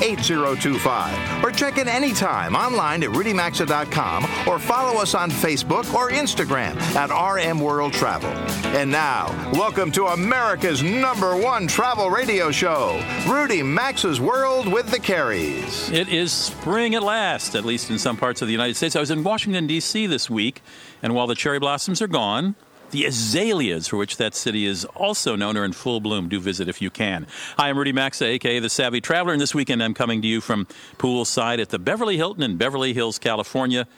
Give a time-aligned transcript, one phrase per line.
[0.00, 1.44] 8025.
[1.44, 7.10] Or check in anytime online at rudymaxa.com or follow us on Facebook or Instagram at
[7.10, 8.30] RM World Travel.
[8.76, 14.98] And now, welcome to America's number one travel radio show, Rudy Maxa's World with the
[14.98, 15.92] Careys.
[15.92, 18.96] It is spring at last, at least in some parts of the United States.
[18.96, 20.06] I was in Washington, D.C.
[20.06, 20.62] this week,
[21.02, 22.54] and while the cherry blossoms are gone,
[22.92, 26.28] the azaleas, for which that city is also known, are in full bloom.
[26.28, 27.26] Do visit if you can.
[27.58, 30.40] Hi, I'm Rudy Maxa, aka the Savvy Traveler, and this weekend I'm coming to you
[30.40, 30.66] from
[30.98, 33.88] poolside at the Beverly Hilton in Beverly Hills, California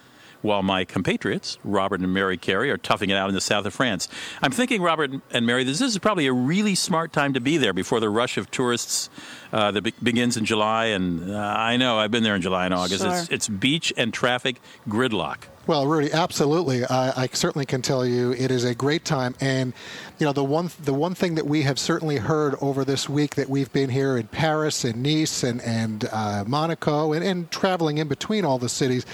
[0.45, 3.73] while my compatriots, Robert and Mary Carey, are toughing it out in the south of
[3.73, 4.09] France.
[4.43, 7.73] I'm thinking, Robert and Mary, this is probably a really smart time to be there
[7.73, 9.09] before the rush of tourists
[9.53, 10.87] uh, that be- begins in July.
[10.87, 13.03] And uh, I know I've been there in July and August.
[13.03, 13.13] Sure.
[13.13, 15.45] It's, it's beach and traffic gridlock.
[15.67, 16.85] Well, Rudy, absolutely.
[16.85, 19.73] I, I certainly can tell you it is a great time, and
[20.19, 23.37] you know the one the one thing that we have certainly heard over this week
[23.37, 27.97] that we've been here in Paris and Nice and and uh, Monaco and, and traveling
[27.97, 29.07] in between all the cities.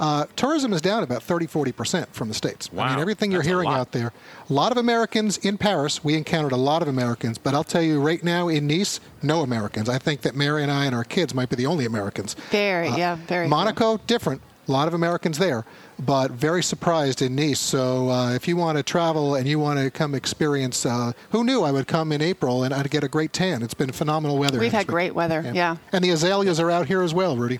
[0.00, 2.70] Uh, tourism is down about 30, 40% from the States.
[2.76, 4.12] I mean, everything you're hearing out there.
[4.48, 6.02] A lot of Americans in Paris.
[6.02, 9.42] We encountered a lot of Americans, but I'll tell you right now in Nice, no
[9.42, 9.90] Americans.
[9.90, 12.34] I think that Mary and I and our kids might be the only Americans.
[12.50, 13.44] Very, yeah, very.
[13.44, 13.50] cool.
[13.50, 14.40] Monaco, different.
[14.68, 15.64] A lot of Americans there,
[15.98, 17.58] but very surprised in Nice.
[17.58, 21.44] So uh, if you want to travel and you want to come experience, uh, who
[21.44, 23.62] knew I would come in April and I'd get a great tan?
[23.62, 24.60] It's been phenomenal weather.
[24.60, 24.88] We've had week.
[24.88, 25.76] great weather, yeah.
[25.92, 27.58] And the azaleas are out here as well, Rudy.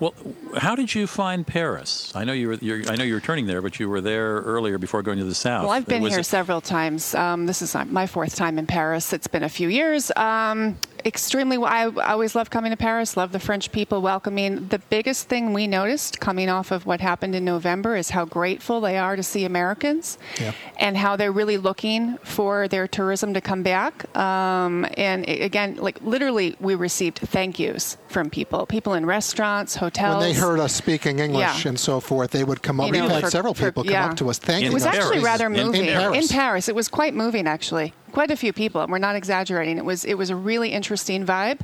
[0.00, 0.14] Well,
[0.56, 2.12] how did you find Paris?
[2.14, 4.36] I know you were you're, I know you were turning there, but you were there
[4.42, 5.62] earlier before going to the south.
[5.64, 7.14] Well, I've been Was here it- several times.
[7.16, 9.12] Um, this is my fourth time in Paris.
[9.12, 10.12] It's been a few years.
[10.14, 13.16] Um, extremely, I, I always love coming to Paris.
[13.16, 14.68] Love the French people welcoming.
[14.68, 18.80] The biggest thing we noticed coming off of what happened in November is how grateful
[18.80, 20.52] they are to see Americans, Yeah.
[20.78, 24.14] and how they're really looking for their tourism to come back.
[24.16, 30.20] Um, and again, like literally, we received thank yous from people, people in restaurants, hotels.
[30.22, 31.68] When they heard us speaking English Yeah.
[31.70, 32.86] and so forth, they would come up.
[32.88, 34.10] You We've had for- several for- people come yeah.
[34.10, 34.94] up to us thanking In It was us.
[34.94, 35.24] actually Paris.
[35.24, 36.30] rather moving in Paris.
[36.32, 36.68] Paris.
[36.68, 37.94] It was quite moving, actually.
[38.18, 38.80] Quite a few people.
[38.80, 39.78] and We're not exaggerating.
[39.78, 41.60] It was it was a really interesting vibe.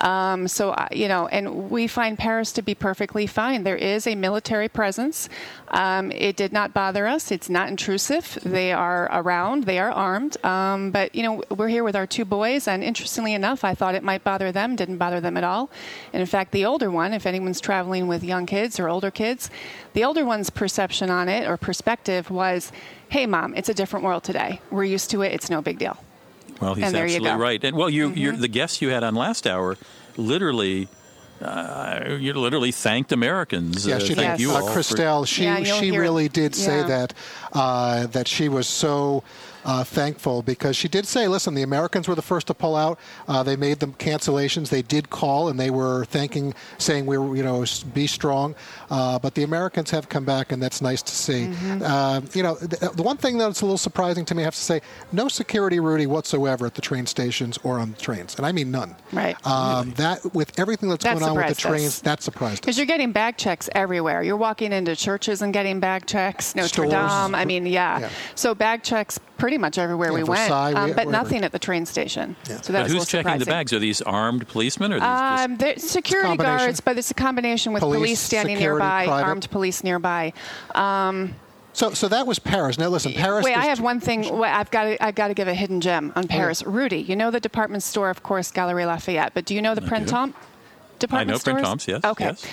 [0.00, 3.62] Um, so you know, and we find Paris to be perfectly fine.
[3.62, 5.28] There is a military presence.
[5.68, 7.30] Um, it did not bother us.
[7.30, 8.36] It's not intrusive.
[8.42, 9.62] They are around.
[9.62, 10.44] They are armed.
[10.44, 13.94] Um, but you know, we're here with our two boys, and interestingly enough, I thought
[13.94, 14.74] it might bother them.
[14.74, 15.70] Didn't bother them at all.
[16.12, 19.50] And in fact, the older one, if anyone's traveling with young kids or older kids,
[19.92, 22.72] the older one's perception on it or perspective was,
[23.12, 24.60] "Hey, mom, it's a different world today.
[24.70, 25.32] We're used to it.
[25.32, 25.96] It's no big deal."
[26.60, 27.32] Well, he's And there you absolutely go.
[27.34, 27.42] Mm-hmm.
[27.42, 27.64] right.
[27.64, 29.76] And well, you, you're, the guests you had on last hour,
[30.16, 30.88] literally,
[31.40, 33.84] uh, you literally thanked Americans.
[33.86, 34.40] Yeah, uh, she thank did.
[34.42, 37.14] you Uh, all Christelle, she Yeah, she hear- really did say that
[37.52, 39.24] uh, that she was so
[39.64, 42.98] uh, thankful because she did say, listen, the Americans were the first to pull out.
[43.28, 44.68] Uh, they made the cancellations.
[44.68, 47.64] They did call and they were thanking, saying we were, you know,
[47.94, 48.54] be strong.
[48.90, 51.46] Uh, but the Americans have come back, and that's nice to see.
[51.46, 51.82] Mm-hmm.
[51.82, 54.54] Uh, you know, the, the one thing that's a little surprising to me, I have
[54.54, 54.80] to say,
[55.12, 58.70] no security, Rudy, whatsoever at the train stations or on the trains, and I mean
[58.70, 58.96] none.
[59.12, 59.36] Right.
[59.46, 61.58] Um, That with everything that's That going on with the us.
[61.58, 62.60] trains, that surprised us.
[62.60, 64.22] Because you're getting bag checks everywhere.
[64.22, 66.54] You're walking into churches and getting bag checks.
[66.54, 66.90] Notre Stores.
[66.90, 67.34] Dame.
[67.34, 68.00] I mean, yeah.
[68.00, 68.10] Yeah.
[68.34, 71.10] So bag checks pretty much everywhere Yeah, we went, um, but wherever.
[71.10, 72.36] nothing at the train station.
[72.44, 73.46] So But that was who's little checking the surprising.
[73.52, 73.72] bags?
[73.72, 77.72] Are these armed policemen or are these just Um, security guards, but it's a combination
[77.72, 79.26] with Police, police, standing security, nearby, private.
[79.26, 80.32] armed police nearby.
[80.74, 81.34] Um,
[81.74, 82.78] So, so that was Paris.
[82.78, 83.44] Now, listen, Paris.
[83.46, 84.36] Wait, I is- have one thing.
[84.38, 86.62] Wait, I've got to, I've got to give a hidden gem on Paris.
[86.66, 89.80] Rudy, you know the department store, of course, Galerie Lafayette, but do you know the
[89.80, 90.36] Printemps
[90.98, 91.54] department store?
[91.54, 91.86] I know stores?
[91.86, 92.24] Printemps, yes, Okay.
[92.26, 92.46] yes.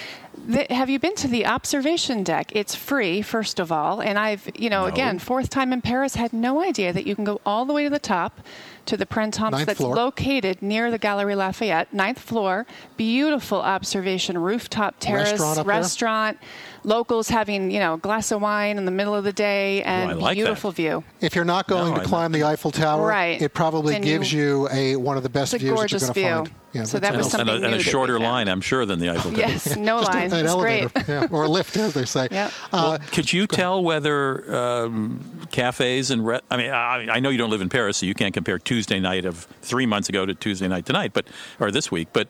[0.47, 2.51] The- have you been to the observation deck?
[2.55, 4.87] It's free, first of all, and I've, you know, No.
[4.87, 7.83] again, fourth time in Paris, had no idea that you can go all the way
[7.83, 8.39] to the top
[8.87, 9.95] to the Printemps Ninth that's floor.
[9.95, 12.65] located near the Galerie Lafayette, ninth floor,
[12.97, 15.75] beautiful observation rooftop terrace, Restaurant up there?
[15.75, 16.37] restaurant,
[16.83, 20.09] locals having, you know, a glass of wine in the middle of the day, and
[20.09, 20.41] I like that.
[20.41, 21.03] beautiful view.
[21.21, 23.39] If you're not going No, to I- climb the Eiffel Tower, Right.
[23.39, 26.15] it probably Then gives you, a one of the best It's a views gorgeous that
[26.15, 26.33] you're view.
[26.33, 26.55] going to find.
[26.71, 27.39] Yeah, So that's that was awesome.
[27.41, 29.39] and, something a, and a shorter line, I'm sure, than the Eiffel Tower.
[29.39, 30.28] Yes, no Just lines.
[30.33, 30.81] An It's great.
[30.83, 32.27] elevator, yeah, or a lift, as they say.
[32.31, 32.51] Yep.
[32.71, 35.19] Uh, Could you tell whether um,
[35.51, 38.13] cafes and re- I mean, I, I know you don't live in Paris, so you
[38.13, 41.25] can't compare Tuesday night of three months ago to Tuesday night tonight, but
[41.59, 42.09] or this week.
[42.13, 42.27] But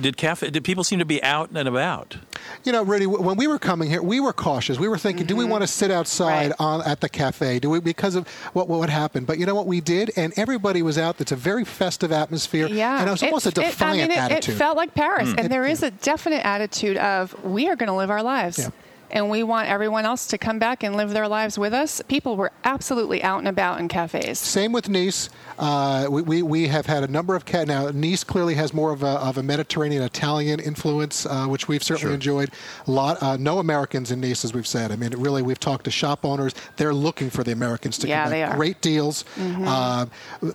[0.00, 0.50] did cafe?
[0.50, 2.16] Did people seem to be out and about?
[2.64, 4.78] You know, Rudy, when we were coming here, we were cautious.
[4.78, 6.60] We were thinking, do we want to sit outside Right.
[6.60, 7.58] on at the cafe?
[7.58, 9.24] Do we because of what what would happen?
[9.24, 11.20] But you know what we did, and everybody was out.
[11.20, 12.66] It's a very festive atmosphere.
[12.68, 14.54] Yeah, and it was almost It- a it- defiant I mean, it, attitude.
[14.54, 15.38] It felt like Paris, Hmm.
[15.38, 18.58] and there is a definite attitude of we are going to live our lives.
[18.58, 18.68] Yeah.
[19.12, 22.00] And we want everyone else to come back and live their lives with us.
[22.08, 24.38] People were absolutely out and about in cafes.
[24.38, 25.28] Same with Nice.
[25.58, 27.90] Uh, we, we, we have had a number of cat now.
[27.90, 32.14] Nice clearly has more of a, of a Mediterranean Italian influence, uh, which we've certainly
[32.14, 32.50] enjoyed.
[32.86, 34.90] A lot, uh, no Americans in Nice, as we've said.
[34.90, 36.54] I mean, really, we've talked to shop owners.
[36.76, 38.30] They're looking for the Americans to Yeah, come back.
[38.30, 38.56] they are.
[38.56, 39.24] Great deals.
[39.38, 40.06] Uh,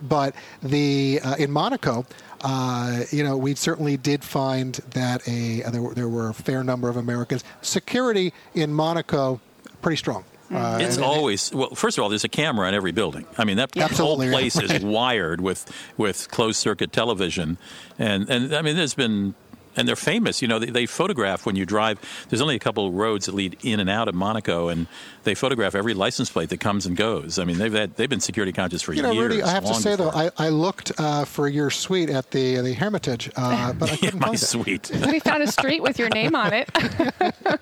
[0.02, 2.04] but the uh, in Monaco.
[2.42, 6.34] Uh, you know, we certainly did find that a uh, there were, there were a
[6.34, 7.42] fair number of Americans.
[7.62, 9.40] Security in Monaco,
[9.82, 10.24] pretty strong.
[10.50, 11.74] Uh, It's always well.
[11.74, 13.26] First of all, there's a camera in every building.
[13.36, 14.82] I mean, that Absolutely, whole right, place is right.
[14.82, 17.58] wired with with closed circuit television,
[17.98, 19.34] and and I mean, there's been.
[19.76, 20.58] And they're famous, you know.
[20.58, 22.00] They, they photograph when you drive.
[22.28, 24.88] There's only a couple of roads that lead in and out of Monaco, and
[25.28, 27.38] they photograph every license plate that comes and goes.
[27.38, 29.28] I mean, they've had, they've been security conscious for You know, years.
[29.28, 30.10] Rudy, I have to long say though.
[30.10, 34.20] I, I looked uh, for your suite at the the Hermitage, uh, but I couldn't
[34.20, 34.90] my find it.
[35.06, 36.70] We found a street with your name on it.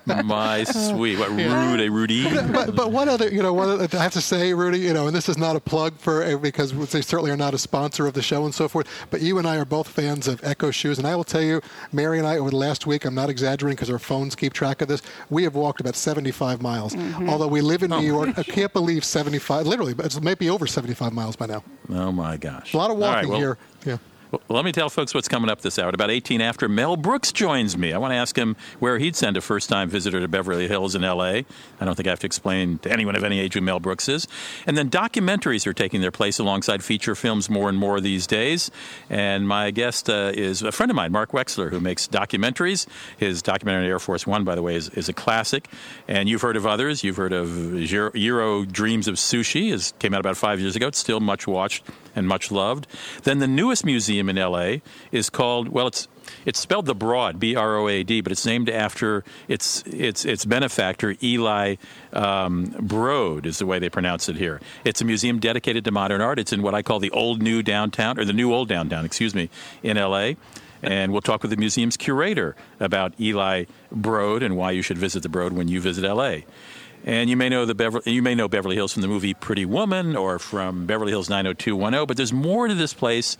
[0.25, 2.23] my suite, What Rudy, Rudy?
[2.51, 5.07] But but what other you know what other, I have to say, Rudy, you know,
[5.07, 8.13] and this is not a plug for because they certainly are not a sponsor of
[8.13, 8.87] the show and so forth.
[9.09, 11.61] But you and I are both fans of Ecco shoes, and I will tell you,
[11.91, 14.81] Mary and I over the last week, I'm not exaggerating because our phones keep track
[14.81, 15.01] of this.
[15.29, 16.95] We have walked about 75 miles.
[17.27, 18.01] Although we live in New oh.
[18.01, 19.67] York, I can't believe 75.
[19.67, 21.63] Literally, but it's maybe over 75 miles by now.
[21.89, 22.73] Oh my gosh!
[22.73, 23.57] A lot of All right, walking well, here.
[23.85, 23.97] Yeah.
[24.49, 25.87] Let me tell folks what's coming up this hour.
[25.87, 27.93] At about 18 after, Mel Brooks joins me.
[27.93, 30.95] I want to ask him where he'd send a first time visitor to Beverly Hills
[30.95, 31.45] in L.A.
[31.79, 34.09] I don't think I have to explain to anyone of any age who Mel Brooks
[34.09, 34.27] is.
[34.65, 38.69] And then documentaries are taking their place alongside feature films more and more these days.
[39.09, 42.85] And my guest uh, is a friend of mine, Mark Wexler, who makes documentaries.
[43.17, 45.69] His documentary Air Force One, by the way, is, is a classic.
[46.07, 47.01] And you've heard of others.
[47.01, 47.47] You've heard of
[47.85, 49.73] Jiro Jiro Dreams of Sushi.
[49.73, 50.87] It came out about five years ago.
[50.87, 51.85] It's still much watched
[52.15, 52.87] and much loved.
[53.23, 54.77] Then the newest museum in LA
[55.11, 56.07] is called well, it's
[56.45, 60.25] it's spelled the Broad, B R O A D, but it's named after its its
[60.25, 61.75] its benefactor Eli
[62.13, 64.59] um, Broad is the way they pronounce it here.
[64.83, 66.39] It's a museum dedicated to modern art.
[66.39, 69.33] It's in what I call the old new downtown or the new old downtown, excuse
[69.33, 69.49] me,
[69.83, 70.33] in LA.
[70.83, 75.23] And we'll talk with the museum's curator about Eli Broad and why you should visit
[75.23, 76.39] the Broad when you visit LA.
[77.03, 79.65] And you may know the Beverly, you may know Beverly Hills from the movie Pretty
[79.65, 83.37] Woman or from Beverly Hills 90210, but there's more to this place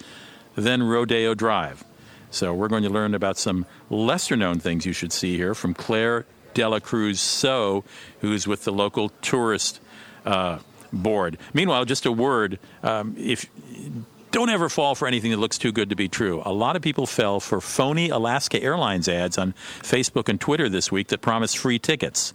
[0.58, 1.86] than Rodeo Drive.
[2.30, 5.74] So we're going to learn about some lesser known things you should see here from
[5.74, 7.86] Claire Dela Cruz So,
[8.20, 9.80] who's with the local tourist
[10.26, 10.60] uh,
[10.92, 11.38] board.
[11.54, 13.46] Meanwhile, just a word: um, if
[14.32, 16.42] don't ever fall for anything that looks too good to be true.
[16.46, 20.92] A lot of people fell for phony Alaska Airlines ads on Facebook and Twitter this
[20.92, 22.34] week that promised free tickets.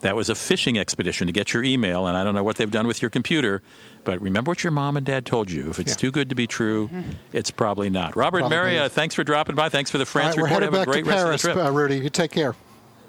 [0.00, 2.70] That was a phishing expedition to get your email, and I don't know what they've
[2.70, 3.62] done with your computer,
[4.06, 5.68] but remember what your mom and dad told you.
[5.68, 5.96] If it's Yeah.
[5.96, 6.88] too good to be true,
[7.34, 8.16] it's probably not.
[8.16, 9.68] Robert Probably Mary, uh, thanks for dropping by.
[9.68, 10.62] Thanks for the France right, report.
[10.62, 11.66] Have a great rest Paris, of the trip.
[11.66, 11.98] uh, Rudy.
[11.98, 12.54] You take care.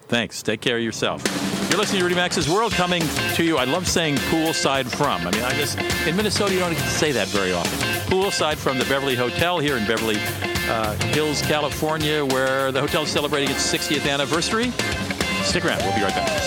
[0.09, 0.41] Thanks.
[0.41, 1.21] Take care of yourself.
[1.69, 3.03] You're listening to Rudy Maxa's World coming
[3.35, 3.57] to you.
[3.57, 5.27] I love saying poolside from.
[5.27, 5.77] I mean, I just,
[6.07, 7.77] in Minnesota, you don't get to say that very often.
[8.09, 10.17] Poolside from the Beverly Hotel here in Beverly
[10.69, 14.71] uh, Hills, California, where the hotel is celebrating its 60th anniversary.
[15.43, 15.79] Stick around.
[15.83, 16.46] We'll be right back.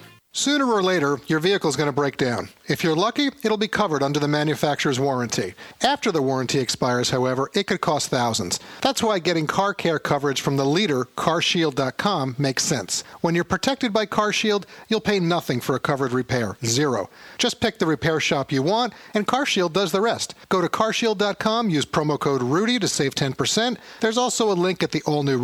[0.33, 2.47] Sooner or later, your vehicle is going to break down.
[2.67, 5.55] If you're lucky, it'll be covered under the manufacturer's warranty.
[5.83, 8.57] After the warranty expires, however, it could cost thousands.
[8.79, 13.03] That's why getting car care coverage from the leader, carshield.com, makes sense.
[13.19, 16.55] When you're protected by CarShield, you'll pay nothing for a covered repair.
[16.63, 17.09] Zero.
[17.37, 20.33] Just pick the repair shop you want, and CarShield does the rest.
[20.47, 23.75] Go to carshield.com, use promo code RUDY to save 10%.
[23.99, 25.37] There's also a link at the all new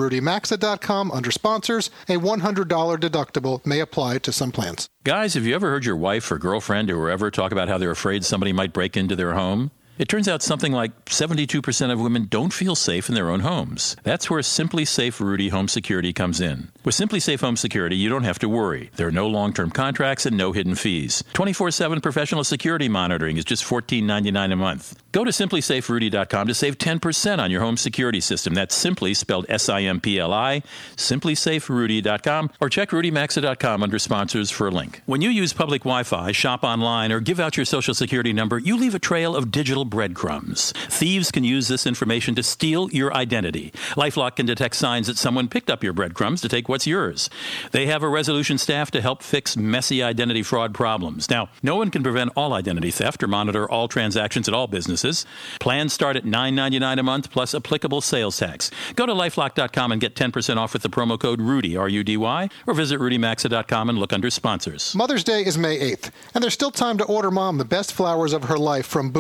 [1.12, 1.90] under sponsors.
[2.08, 4.77] A $100 deductible may apply to some plans.
[5.04, 7.92] Guys, have you ever heard your wife or girlfriend or whoever talk about how they're
[7.92, 9.72] afraid somebody might break into their home?
[9.98, 13.96] It turns out something like 72% of women don't feel safe in their own homes.
[14.04, 16.70] That's where SimpliSafe Rudy Home Security comes in.
[16.86, 18.92] With SimpliSafe Home Security, you don't have to worry.
[18.96, 21.24] There are no long term contracts and no hidden fees.
[21.34, 25.02] 24 7 professional security monitoring is just $14.99 a month.
[25.12, 28.54] Go to simplisaferudy.com to save 10% on your home security system.
[28.54, 30.62] That's simply spelled S I M P L I,
[30.96, 35.02] simplisaferudy.com, or check rudymaxa.com under sponsors for a link.
[35.08, 38.60] When you use public Wi Fi, shop online, or give out your social security number,
[38.60, 40.72] you leave a trail of digital breadcrumbs.
[40.90, 43.72] Thieves can use this information to steal your identity.
[43.96, 47.30] Lifelock can detect signs that someone picked up your breadcrumbs to take what's yours.
[47.72, 51.30] They have a resolution staff to help fix messy identity fraud problems.
[51.30, 55.26] Now, no one can prevent all identity theft or monitor all transactions at all businesses.
[55.60, 58.72] Plans start at $9.99 a month plus applicable sales tax.
[58.96, 62.18] Go to lifelock.com and get 10% off with the promo code RUDY, R U D
[62.18, 64.96] Y, or visit rudymaxa.com and look under sponsors.
[64.96, 68.34] Mother's Day is May 8th, and there's still time to order mom the best flowers
[68.34, 69.12] of her life from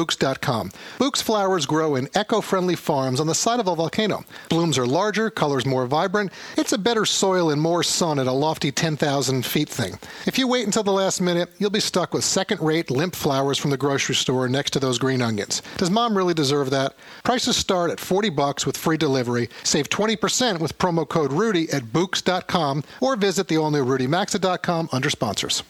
[0.58, 0.72] Bouqs.com.
[1.00, 4.24] Bouqs flowers grow in eco friendly farms on the side of a volcano.
[4.50, 6.32] Blooms are larger, colors more vibrant.
[6.58, 9.98] It's a better soil and more sun at a lofty 10,000 feet thing.
[10.26, 13.58] If you wait until the last minute, you'll be stuck with second rate, limp flowers
[13.58, 15.62] from the grocery store next to those green onions.
[15.78, 16.96] Does mom really deserve that?
[17.24, 19.50] Prices start at 40 bucks with free delivery.
[19.64, 25.10] Save 20% with promo code Rudy at Bouqs.com or visit the all new RudyMaxa.com under
[25.10, 25.64] sponsors.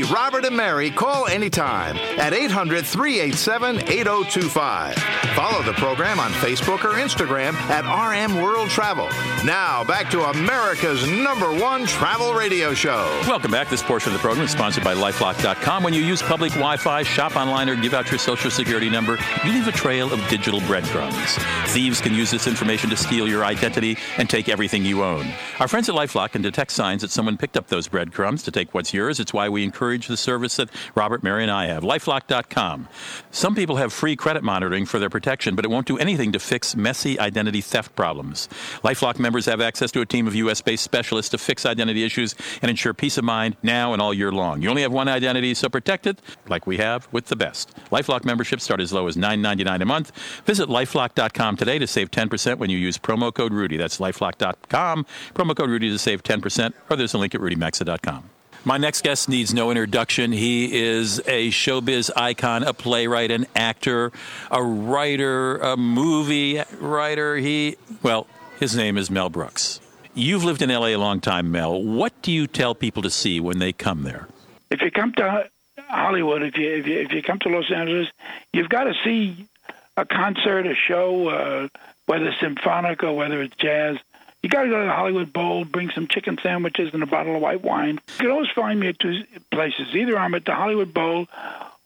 [0.00, 4.94] Robert, and Mary, call anytime at 800 387 8025.
[5.34, 9.08] Follow the program on Facebook or Instagram at RM World Travel.
[9.44, 13.04] Now, back to America's number one travel radio show.
[13.26, 13.68] Welcome back.
[13.68, 15.82] This portion of the program is sponsored by lifelock.com.
[15.82, 19.18] When you use public Wi Fi, shop online, or give out your social security number,
[19.44, 21.36] you leave a trail of digital breadcrumbs.
[21.72, 25.26] Thieves can use this information to steal your identity and take everything you own.
[25.58, 28.74] Our friends at Lifelock can detect signs that someone picked up those breadcrumbs to take
[28.74, 29.18] what's yours.
[29.18, 31.82] It's why we encourage the service that Robert, Mary, and I have.
[32.12, 32.88] Lifelock.com.
[33.30, 36.38] Some people have free credit monitoring for their protection, but it won't do anything to
[36.38, 38.48] fix messy identity theft problems.
[38.84, 40.60] Lifelock members have access to a team of U.S.
[40.60, 44.32] based specialists to fix identity issues and ensure peace of mind now and all year
[44.32, 44.62] long.
[44.62, 47.74] You only have one identity, so protect it like we have with the best.
[47.90, 50.12] Lifelock memberships start as low as $9.99 a month.
[50.44, 53.76] Visit lifelock.com today to save 10% when you use promo code Rudy.
[53.76, 55.06] That's lifelock.com.
[55.34, 58.31] Promo code Rudy to save 10%, or there's a link at rudymaxa.com.
[58.64, 60.30] My next guest needs no introduction.
[60.30, 64.12] He is a showbiz icon, a playwright, an actor,
[64.52, 67.36] a writer, a movie writer.
[67.36, 68.28] He, well,
[68.60, 69.80] his name is Mel Brooks.
[70.14, 71.82] You've lived in LA a long time, Mel.
[71.82, 74.28] What do you tell people to see when they come there?
[74.70, 75.48] If you come to
[75.88, 78.08] Hollywood, if you if you, if you come to Los Angeles,
[78.52, 79.48] you've got to see
[79.96, 81.68] a concert, a show, uh,
[82.06, 83.96] whether symphonic or whether it's jazz.
[84.42, 87.36] You got to go to the Hollywood Bowl, bring some chicken sandwiches and a bottle
[87.36, 88.00] of white wine.
[88.18, 89.94] You can always find me at two places.
[89.94, 91.28] Either I'm at the Hollywood Bowl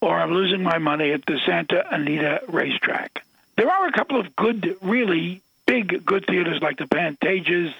[0.01, 3.23] or I'm losing my money at the Santa Anita Racetrack.
[3.57, 7.75] There are a couple of good, really big, good theaters like the Pantages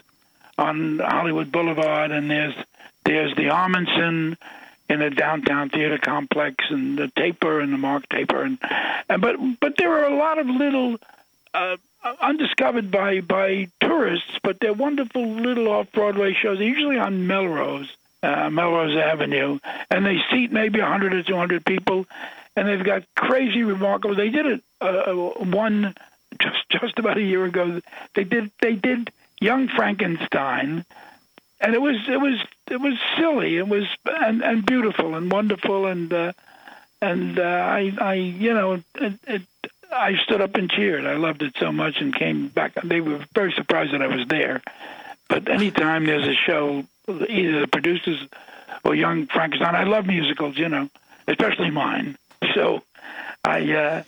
[0.59, 2.55] on Hollywood Boulevard, and there's
[3.05, 4.37] there's the Ahmanson
[4.89, 8.59] in the downtown theater complex, and the Taper and the Mark Taper, and,
[9.09, 10.99] and but but there are a lot of little.
[11.55, 11.77] Uh,
[12.21, 16.59] undiscovered by by tourists, but they're wonderful little off Broadway shows.
[16.59, 19.59] They're usually on Melrose, uh, Melrose Avenue,
[19.91, 22.07] and they seat maybe a 100 or 200 people,
[22.55, 24.15] and they've got crazy, remarkable.
[24.15, 25.95] They did it uh, one
[26.41, 27.81] just just about a year ago.
[28.15, 29.11] They did they did
[29.41, 30.85] Young Frankenstein,
[31.61, 33.57] and it was it was it was silly.
[33.57, 36.13] It was and and beautiful and wonderful and.
[36.13, 36.33] Uh,
[37.03, 39.43] and uh, I, I, you know, it, it,
[39.93, 41.07] I stood up and cheered.
[41.07, 42.75] I loved it so much and came back.
[42.83, 44.63] They were very surprised that I was there.
[45.29, 48.21] But anytime there's a show, either the producers
[48.85, 50.89] or Young Frankenstein, I love musicals, you know,
[51.27, 52.17] especially mine.
[52.55, 52.83] So
[53.45, 54.03] I uh,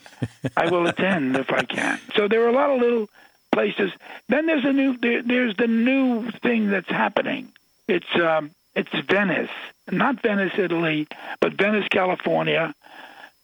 [0.55, 1.99] I will attend if I can.
[2.15, 3.09] So there are a lot of little
[3.51, 3.91] places.
[4.27, 7.51] Then there's a new there, there's the new thing that's happening.
[7.87, 9.49] It's um, it's Venice,
[9.91, 11.07] not Venice, Italy,
[11.39, 12.73] but Venice, California.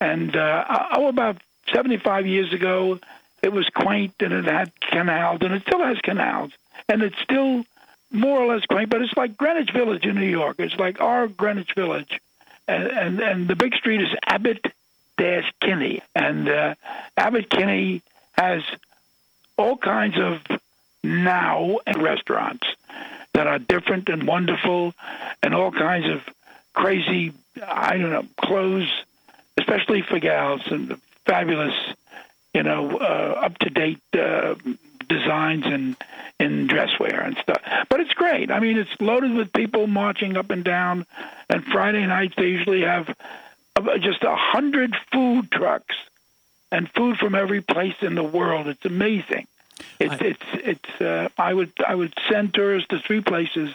[0.02, 1.38] And uh, oh, about
[1.74, 3.00] 75 years ago,
[3.42, 6.52] it was quaint and it had canals, and it still has canals,
[6.90, 7.64] and it's still
[8.12, 10.58] more or less quaint, but it's like Greenwich Village in New York.
[10.60, 12.20] It's like our Greenwich Village,
[12.68, 14.66] and and, and the big street is Abbot
[15.18, 16.76] Dash Kinney, and uh,
[17.18, 18.02] Abbot Kinney
[18.34, 18.64] has
[19.58, 20.42] all kinds of
[21.04, 22.68] now and restaurants
[23.34, 24.94] that are different and wonderful,
[25.44, 26.22] and all kinds of
[26.74, 27.34] crazy,
[27.66, 28.90] I don't know, clothes,
[29.58, 31.76] especially for gals, and fabulous,
[32.54, 34.56] you know, uh, up to date uh,
[35.08, 35.96] designs and
[36.40, 37.62] in dresswear and stuff.
[37.90, 38.52] But it's great.
[38.52, 41.06] I mean, it's loaded with people marching up and down.
[41.50, 43.14] And Friday nights they usually have
[43.76, 45.96] uh, just a hundred food trucks
[46.72, 48.68] and food from every place in the world.
[48.68, 49.48] It's amazing.
[50.00, 51.02] It's I, it's it's.
[51.02, 53.74] Uh, I would I would send tourists to three places,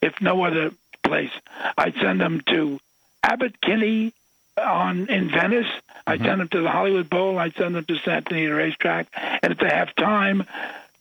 [0.00, 1.32] if no other place.
[1.76, 2.80] I'd send them to
[3.22, 4.12] Abbot Kinney
[4.60, 5.66] on in Venice.
[6.06, 6.24] I mm-hmm.
[6.24, 7.38] send them to the Hollywood Bowl.
[7.38, 9.08] I send them to Santa Anita Racetrack,
[9.42, 10.44] and if they have time,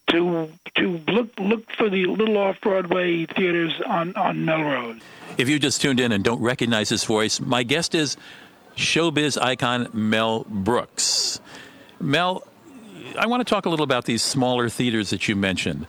[0.10, 5.02] to to look look for the little off Broadway theaters on on Melrose.
[5.38, 8.18] If you just tuned in and don't recognize his voice, my guest is
[8.76, 11.40] showbiz icon Mel Brooks.
[12.00, 12.44] Mel,
[13.18, 15.86] I want to talk a little about these smaller theaters that you mentioned.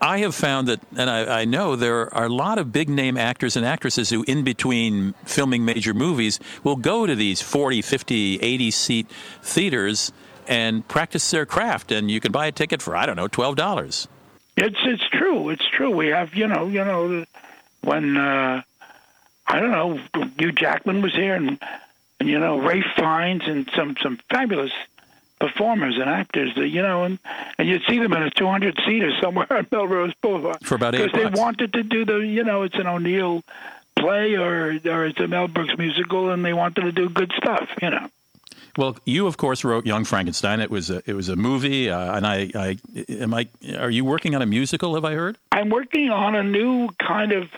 [0.00, 3.16] I have found that, and I, I, know there are a lot of big name
[3.16, 8.40] actors and actresses who, in between filming major movies, will go to these 40, 50,
[8.40, 9.06] 80 seat
[9.42, 10.12] theaters
[10.46, 11.92] and practice their craft.
[11.92, 14.08] And you can buy a ticket for, I don't know, $12.
[14.56, 15.50] It's it's true.
[15.50, 15.90] It's true.
[15.90, 17.24] We have you know you know
[17.82, 18.62] when uh,
[19.46, 20.00] I don't know
[20.38, 21.58] Hugh Jackman was here and
[22.18, 24.72] and you know Ralph Fiennes and some some fabulous
[25.38, 27.18] performers and actors that you know and
[27.58, 31.12] and you'd see them in a 200 seater somewhere on Melrose Boulevard for about eight
[31.12, 33.42] because they wanted to do the you know it's an O'Neill
[33.96, 37.68] play or or it's a Mel Brooks musical and they wanted to do good stuff
[37.80, 38.08] you know.
[38.76, 40.60] Well, you of course wrote Young Frankenstein.
[40.60, 42.78] It was a, it was a movie, uh, and I, I
[43.08, 43.48] am I.
[43.78, 44.94] Are you working on a musical?
[44.96, 45.38] Have I heard?
[45.50, 47.48] I'm working on a new kind of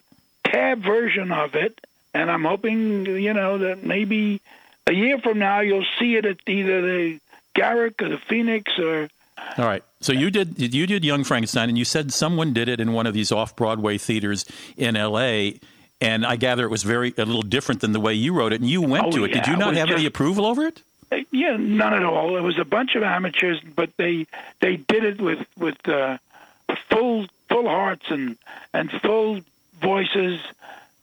[0.45, 1.81] tab version of it,
[2.15, 4.41] and I'm hoping you know that maybe
[4.87, 7.21] a year from now you'll see it at either the
[7.59, 9.09] Garrick or the Phoenix or.
[9.57, 9.83] All right.
[10.01, 13.07] So you did you did Young Frankenstein, and you said someone did it in one
[13.07, 14.45] of these off Broadway theaters
[14.77, 15.61] in L.A.
[16.01, 18.61] And I gather it was very a little different than the way you wrote it,
[18.61, 19.31] and you went oh, to it.
[19.31, 19.43] Yeah.
[19.43, 20.83] Did you not have just, any approval over it?
[21.33, 22.37] Yeah, none at all.
[22.37, 24.27] It was a bunch of amateurs, but they
[24.61, 26.19] they did it with with uh,
[26.91, 28.37] full full hearts and
[28.73, 29.41] and full
[29.81, 30.41] voices,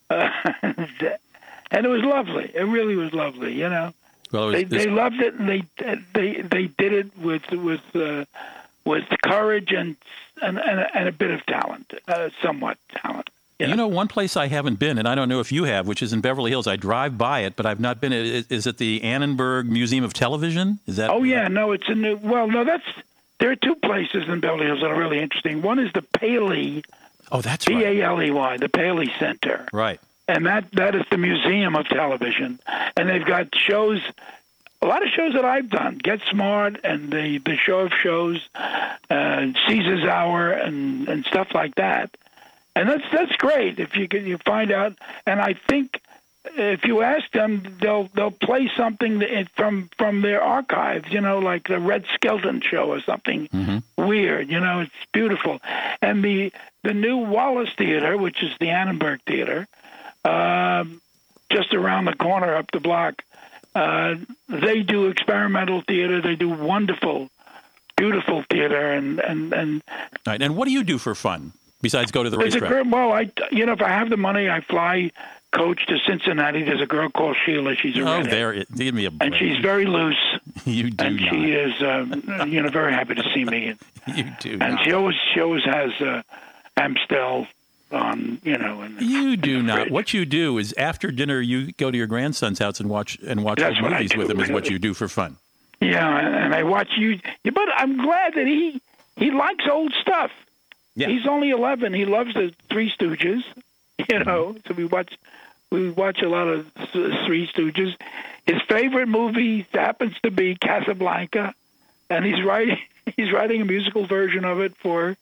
[0.09, 0.29] uh,
[0.61, 2.51] and it was lovely.
[2.53, 3.53] It really was lovely.
[3.53, 3.93] You know.
[4.35, 5.63] Well, they they loved it, and they
[6.13, 8.25] they they did it with with uh,
[8.83, 9.95] with courage and
[10.41, 13.29] and and, and a bit of talent, uh, somewhat talent.
[13.59, 13.67] Yeah.
[13.67, 16.01] You know, one place I haven't been, and I don't know if you have, which
[16.01, 16.67] is in Beverly Hills.
[16.67, 18.11] I drive by it, but I've not been.
[18.11, 20.79] Is it the Annenberg Museum of Television?
[20.85, 21.09] Is that?
[21.09, 22.17] Oh yeah, no, it's a new.
[22.17, 22.83] Well, no, that's
[23.39, 25.61] there are two places in Beverly Hills that are really interesting.
[25.61, 26.83] One is the Paley.
[27.31, 27.77] Oh, that's right.
[27.77, 29.67] P A L E Y, the Paley Center.
[29.71, 30.01] Right.
[30.27, 32.59] And that that is the Museum of Television,
[32.97, 34.01] and they've got shows.
[34.81, 38.47] A lot of shows that I've done, Get Smart and the the Show of Shows,
[38.55, 42.15] uh, Caesar's Hour, and and stuff like that
[42.75, 44.93] and that's that's great if you can you find out.
[45.25, 46.01] And I think
[46.57, 51.11] if you ask them, they'll they'll play something from from their archives.
[51.11, 54.07] You know, like the Red Skelton show or something mm-hmm.
[54.07, 54.49] weird.
[54.49, 55.61] You know, it's beautiful.
[56.01, 56.51] And the
[56.83, 59.67] the new Wallis Theater, which is the Annenberg Theater,
[60.25, 61.01] um,
[61.51, 63.23] just around the corner up the block.
[63.73, 64.15] Uh,
[64.47, 66.21] they do experimental theater.
[66.21, 67.29] They do wonderful,
[67.97, 69.83] beautiful theater, and and and.
[70.25, 70.41] Right.
[70.41, 71.53] And what do you do for fun?
[71.85, 72.69] besides go to the racetrack?
[72.69, 75.11] Girl, well, I, you know, if I have the money, I fly
[75.51, 76.63] coach to Cincinnati.
[76.63, 77.75] There's a girl called Sheila.
[77.75, 78.31] She's a oh, redhead.
[78.31, 79.31] there, it, give me a break.
[79.31, 80.17] and she's very loose.
[80.65, 81.29] you do and not.
[81.29, 83.75] she is, um, you know, very happy to see me.
[84.07, 84.53] you do.
[84.53, 84.83] And not.
[84.83, 86.23] she always, she always has uh,
[86.75, 87.47] Amstel
[87.91, 88.81] on, you know.
[88.81, 89.77] In, you do not.
[89.77, 89.91] fridge.
[89.91, 93.43] What you do is after dinner, you go to your grandson's house and watch and
[93.43, 94.39] watch old movies do, with him.
[94.39, 95.37] Is what you do for fun.
[95.81, 97.19] Yeah, and, and I watch you.
[97.43, 98.81] But I'm glad that he
[99.17, 100.31] he likes old stuff.
[100.95, 101.07] Yeah.
[101.07, 101.93] He's only 11.
[101.93, 103.43] He loves the Three Stooges,
[104.09, 104.55] you know.
[104.67, 105.17] So we watch
[105.71, 107.95] we watch a lot of Three Stooges.
[108.45, 111.53] His favorite movie happens to be Casablanca,
[112.09, 112.77] and he's writing
[113.17, 115.17] he's writing a musical version of it for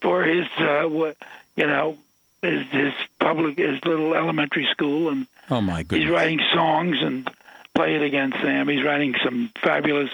[0.00, 1.16] for his uh, what
[1.56, 1.96] you know
[2.42, 6.04] his, his public his little elementary school, and Oh my goodness.
[6.06, 7.28] he's writing songs and
[7.74, 8.68] play it against Sam.
[8.68, 10.10] He's writing some fabulous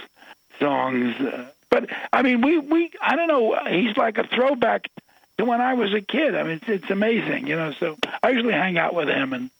[0.58, 1.14] songs.
[1.20, 3.58] Uh, but I mean, we we I don't know.
[3.70, 4.88] He's like a throwback
[5.38, 6.34] to when I was a kid.
[6.34, 7.72] I mean, it's, it's amazing, you know.
[7.72, 9.50] So I usually hang out with him, and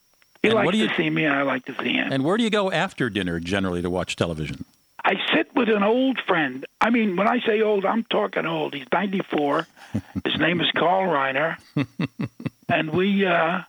[0.41, 2.11] he And what likes do you- to see me, and I like to see him.
[2.11, 4.65] And where do you go after dinner generally to watch television?
[5.03, 6.65] I sit with an old friend.
[6.81, 8.73] I mean, when I say old, I'm talking old.
[8.73, 9.67] He's 94.
[10.25, 11.57] His name is Carl Reiner,
[12.69, 13.61] and we uh,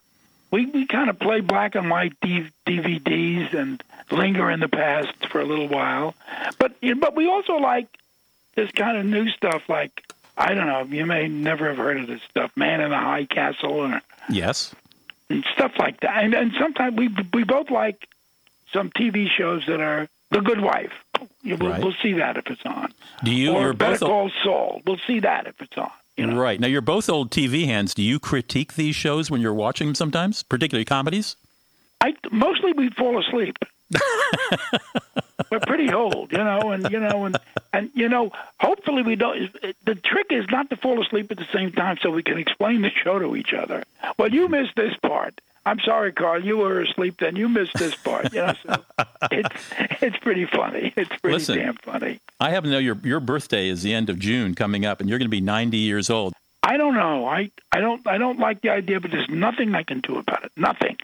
[0.51, 5.27] we we kind of play black and white D- DVDs and linger in the past
[5.31, 6.15] for a little while.
[6.59, 7.87] But you know, but we also like
[8.57, 9.63] this kind of new stuff.
[9.69, 12.99] Like I don't know, you may never have heard of this stuff, Man in the
[12.99, 14.75] High Castle, or Yes.
[15.29, 16.23] and stuff like that.
[16.25, 18.07] And and sometimes we we both like
[18.73, 20.93] some TV shows that are The Good Wife.
[21.45, 21.83] We'll, Right.
[21.83, 22.93] we'll see that if it's on.
[23.25, 23.53] Do you?
[23.53, 24.83] or you're Better both Call Saul.
[24.87, 25.91] We'll see that if it's on.
[26.17, 26.39] You know?
[26.41, 26.67] right now.
[26.67, 27.95] You're both old TV hands.
[27.95, 29.95] Do you critique these shows when you're watching them?
[29.95, 31.37] Sometimes, particularly comedies.
[32.01, 33.57] I mostly we fall asleep.
[35.51, 37.37] We're pretty old, you know, and you know, and
[37.73, 39.51] and you know, hopefully we don't.
[39.85, 42.83] The trick is not to fall asleep at the same time, so we can explain
[42.83, 43.83] the show to each other.
[44.19, 45.41] Well, you missed this part.
[45.67, 46.43] I'm sorry, Carl.
[46.43, 47.37] You were asleep then.
[47.37, 48.33] You missed this part.
[48.33, 48.83] You know, so
[49.31, 49.71] it's
[50.01, 50.93] it's pretty funny.
[50.97, 51.59] It's pretty Listen.
[51.59, 52.21] damn funny.
[52.41, 55.09] I happen to know your your birthday is the end of June coming up, and
[55.09, 56.33] you're going to be 90 years old.
[56.63, 57.27] I don't know.
[57.27, 60.45] I I don't I don't like the idea, but there's nothing I can do about
[60.45, 60.53] it.
[60.57, 60.97] Nothing.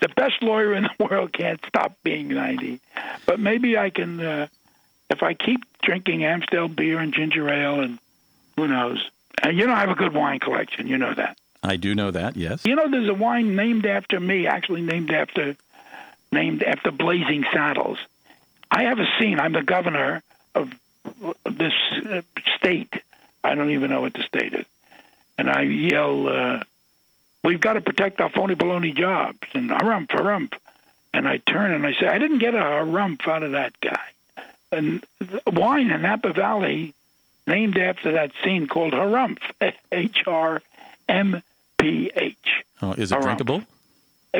[0.00, 2.80] The best lawyer in the world can't stop being 90,
[3.26, 4.46] but maybe I can uh,
[5.10, 7.98] if I keep drinking Amstel beer and ginger ale, and
[8.56, 9.10] who knows.
[9.42, 10.86] And you know, I have a good wine collection.
[10.86, 11.38] You know that.
[11.62, 12.36] I do know that.
[12.36, 12.64] Yes.
[12.64, 15.56] You know, there's a wine named after me, actually named after
[16.30, 17.98] named after Blazing Saddles.
[18.70, 19.40] I have a scene.
[19.40, 20.22] I'm the governor
[20.54, 20.72] of
[21.50, 21.72] this
[22.08, 22.22] uh,
[22.56, 22.92] state.
[23.42, 24.66] I don't even know what the state is,
[25.38, 26.62] and I yell, uh,
[27.42, 30.52] "We've got to protect our phony baloney jobs!" and harumph, harumph.
[31.14, 34.08] And I turn and I say, "I didn't get a harumph out of that guy."
[34.70, 35.04] And
[35.46, 36.94] wine in Napa Valley,
[37.46, 39.38] named after that scene called harumph,
[39.92, 40.62] H R
[41.08, 41.42] M
[41.78, 42.36] P H.
[42.82, 43.22] Oh, is it Harumph.
[43.22, 43.62] drinkable?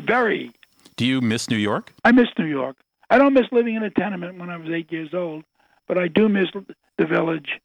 [0.02, 0.52] Very.
[0.96, 1.92] Do you miss New York?
[2.04, 2.76] I miss New York.
[3.10, 5.44] I don't miss living in a tenement when I was eight years old,
[5.86, 6.48] but I do miss
[6.98, 7.60] the village.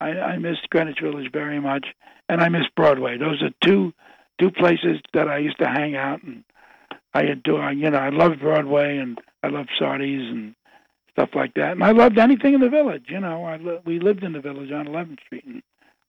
[0.00, 1.86] I, I miss Greenwich Village very much,
[2.28, 3.16] and I miss Broadway.
[3.18, 3.92] Those are two
[4.40, 6.42] two places that I used to hang out, and
[7.14, 7.72] I adore.
[7.72, 10.54] You know, I loved Broadway, and I loved Sardi's and
[11.12, 13.04] stuff like that, and I loved anything in the village.
[13.08, 15.62] You know, I we lived in the village on 11th Street, and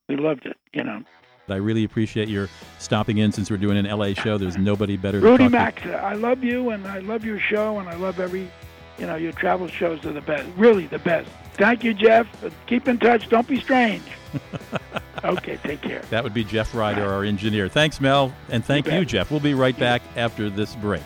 [0.09, 0.57] we loved it.
[0.73, 1.03] You know,
[1.49, 4.37] I really appreciate your stopping in since we're doing an LA show.
[4.37, 7.79] There's nobody better to Rudy talk Max, I love you, and I love your show,
[7.79, 8.49] and I love every,
[8.97, 11.29] you know, your travel shows are the best, really the best.
[11.55, 12.27] Thank you, Jeff.
[12.65, 13.29] Keep in touch.
[13.29, 14.03] Don't be strange.
[15.23, 16.01] okay, take care.
[16.09, 17.67] That would be Jeff Ryder, our engineer.
[17.67, 19.05] Thanks, Mel, and thank You you.
[19.05, 19.29] Jeff.
[19.29, 21.03] We'll be right back after this break.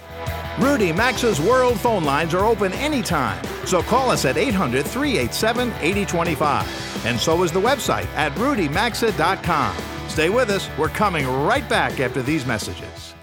[0.60, 3.44] Rudy Maxa's World phone lines are open anytime.
[3.66, 7.06] So call us at 800 387 8025.
[7.06, 9.97] And so is the website at rudymaxa.com.
[10.18, 10.68] Stay with us.
[10.80, 13.14] We're coming right back after these messages.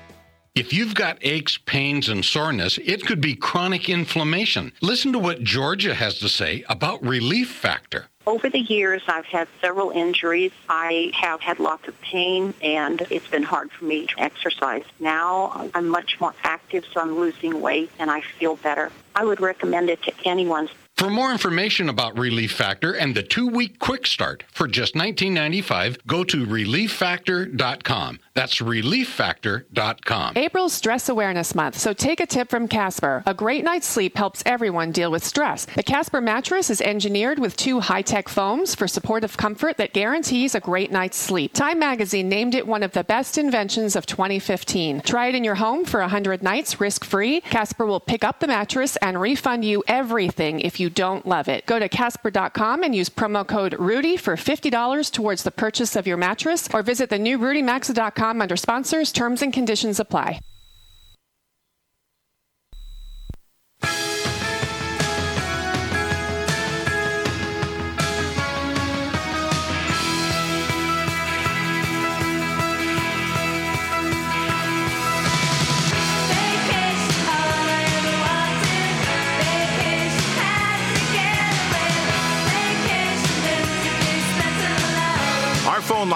[0.55, 4.71] If you've got aches, pains, and soreness, it could be chronic inflammation.
[4.81, 8.07] Listen to what Georgia has to say about Relief Factor.
[8.29, 10.53] Over the years, I've had several injuries.
[10.69, 14.85] I have had lots of pain, and it's been hard for me to exercise.
[15.01, 18.93] Now I'm much more active, so I'm losing weight, and I feel better.
[19.17, 20.69] I would recommend it to anyone.
[20.97, 26.23] For more information about Relief Factor and the two-week quick start for just $19.95, go
[26.23, 28.21] to relieffactor.com.
[28.35, 30.37] That's relieffactor.com.
[30.37, 33.25] April's Stress Awareness Month, so take a tip from Casper.
[33.27, 35.65] A great night's sleep helps everyone deal with stress.
[35.67, 40.61] The Casper mattress is engineered with two high-tech foams for supportive comfort that guarantees a
[40.61, 41.55] great night's sleep.
[41.55, 45.01] Time magazine named it one of the best inventions of 2015.
[45.01, 47.41] Try it in your home for 100 nights risk-free.
[47.41, 51.67] Casper will pick up the mattress and refund you everything if you don't love it.
[51.67, 56.17] Go to casper.com and use promo code RUDY for $50 towards the purchase of your
[56.17, 59.11] mattress or visit the new rudymaxa.com under sponsors.
[59.11, 60.41] Terms and conditions apply.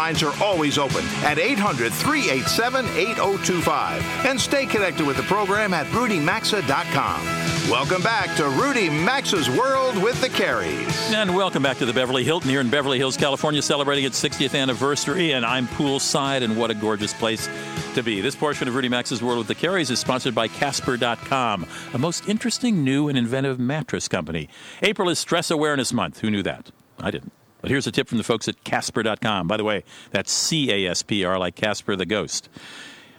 [0.09, 4.03] Lines are always open at 800 387 8025.
[4.25, 7.71] And stay connected with the program at rudymaxa.com.
[7.71, 11.12] Welcome back to Rudy Maxa's World with the Careys.
[11.12, 14.59] And welcome back to the Beverly Hilton here in Beverly Hills, California, celebrating its 60th
[14.59, 15.33] anniversary.
[15.33, 17.47] And I'm poolside, and what a gorgeous place
[17.94, 18.23] to be.
[18.23, 22.27] This portion of Rudy Maxa's World with the Careys is sponsored by Casper.com, a most
[22.27, 24.49] interesting new and inventive mattress company.
[24.81, 26.21] April is Stress Awareness Month.
[26.21, 26.71] Who knew that?
[26.99, 27.33] I didn't.
[27.61, 29.49] But here's a tip from the folks at Casper.com.
[29.49, 32.49] By the way, that's C A S P R, like Casper the Ghost.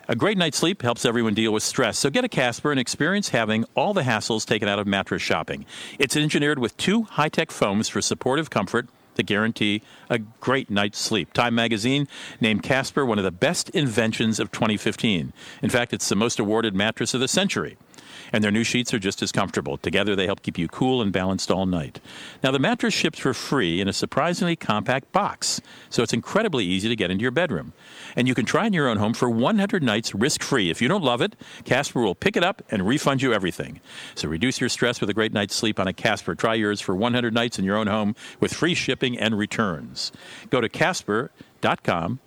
[0.07, 3.29] A great night's sleep helps everyone deal with stress, so get a Casper and experience
[3.29, 5.67] having all the hassles taken out of mattress shopping.
[5.99, 8.87] It's engineered with two high tech foams for supportive comfort
[9.19, 11.31] that guarantee a great night's sleep.
[11.33, 12.07] Time magazine
[12.41, 15.31] named Casper one of the best inventions of 2015.
[15.61, 17.77] In fact, it's the most awarded mattress of the century.
[18.31, 19.77] And their new sheets are just as comfortable.
[19.77, 21.99] Together, they help keep you cool and balanced all night.
[22.43, 26.89] Now, the mattress ships for free in a surprisingly compact box, so it's incredibly easy
[26.89, 27.73] to get into your bedroom.
[28.15, 30.69] And you can try in your own home for 100 nights risk free.
[30.69, 33.79] If you don't love it, Casper will pick it up and refund you everything.
[34.15, 36.35] So reduce your stress with a great night's sleep on a Casper.
[36.35, 40.11] Try yours for 100 nights in your own home with free shipping and returns.
[40.49, 41.48] Go to Casper.com,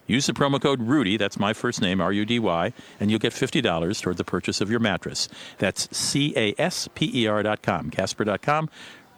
[0.06, 3.20] use the promo code RUDY, that's my first name, R U D Y, and you'll
[3.20, 5.28] get $50 toward the purchase of your mattress.
[5.58, 8.68] That's C A S P E R.com, Casper.com.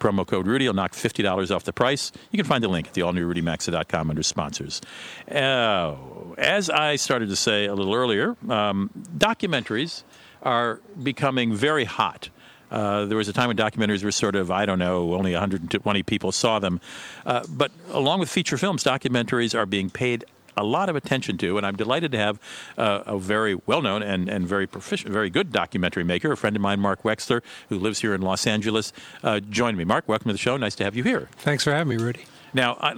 [0.00, 2.12] Promo code Rudy will knock $50 off the price.
[2.30, 4.82] You can find the link at the all new RudyMaxa.com under sponsors.
[5.30, 5.94] Uh,
[6.36, 10.02] as I started to say a little earlier, um, documentaries
[10.42, 12.28] are becoming very hot.
[12.74, 16.02] Uh, there was a time when documentaries were sort of, I don't know, only 120
[16.02, 16.80] people saw them.
[17.24, 20.24] Uh, but along with feature films, documentaries are being paid
[20.56, 22.40] a lot of attention to, and I'm delighted to have
[22.76, 26.62] uh, a very well-known and, and very proficient, very good documentary maker, a friend of
[26.62, 29.84] mine, Mark Wexler, who lives here in Los Angeles, uh, join me.
[29.84, 30.56] Mark, welcome to the show.
[30.56, 31.28] Nice to have you here.
[31.38, 32.24] Thanks for having me, Rudy.
[32.52, 32.94] Now, I,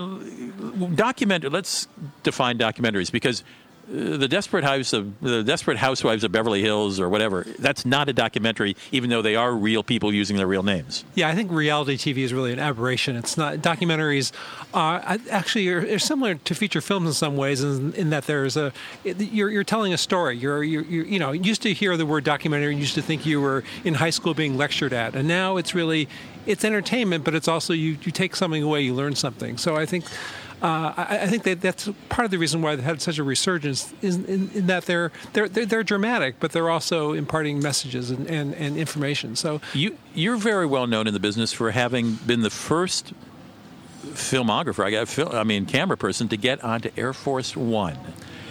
[0.95, 1.51] document.
[1.51, 1.89] Let's
[2.23, 3.43] define documentaries because
[3.89, 7.47] the desperate house of the desperate housewives of Beverly Hills or whatever.
[7.59, 11.05] That's not a documentary, even though they are real people using their real names.
[11.15, 13.17] Yeah, I think reality TV is really an aberration.
[13.17, 14.33] It's not documentaries.
[14.75, 18.57] Are actually are, are similar to feature films in some ways, in, in that there's
[18.57, 18.73] a
[19.05, 20.37] you're, you're telling a story.
[20.37, 23.25] You're, you're, you're you know used to hear the word documentary and used to think
[23.25, 26.09] you were in high school being lectured at, and now it's really
[26.45, 29.59] it's entertainment, but it's also you you take something away, you learn something.
[29.59, 30.05] So I think
[30.63, 33.23] uh, I, I, think that that's part of the reason why they had such a
[33.23, 38.11] resurgence is in, in that they're, they're, they're they're dramatic, but they're also imparting messages
[38.11, 39.37] and, and, and information.
[39.37, 43.13] So you you're very well known in the business for having been the first
[44.17, 47.99] filmographer, I got, I mean, camera person to get onto Air Force One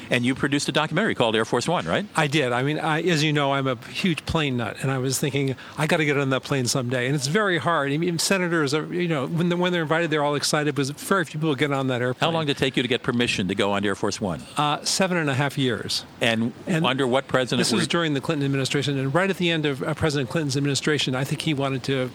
[0.09, 2.05] and you produced a documentary called Air Force One, right?
[2.15, 2.51] I did.
[2.51, 5.55] I mean, I, as you know, I'm a huge plane nut, and I was thinking
[5.77, 7.91] I got to get on that plane someday, and it's very hard.
[7.91, 11.25] Even senators are, you know, when they're, when they're invited, they're all excited, but very
[11.25, 12.29] few people get on that airplane.
[12.29, 14.41] How long did it take you to get permission to go on Air Force One?
[14.57, 16.05] Uh, seven and a half years.
[16.21, 17.59] And, and under what president?
[17.59, 20.57] This was during the Clinton administration, and right at the end of uh, President Clinton's
[20.57, 22.11] administration, I think he wanted to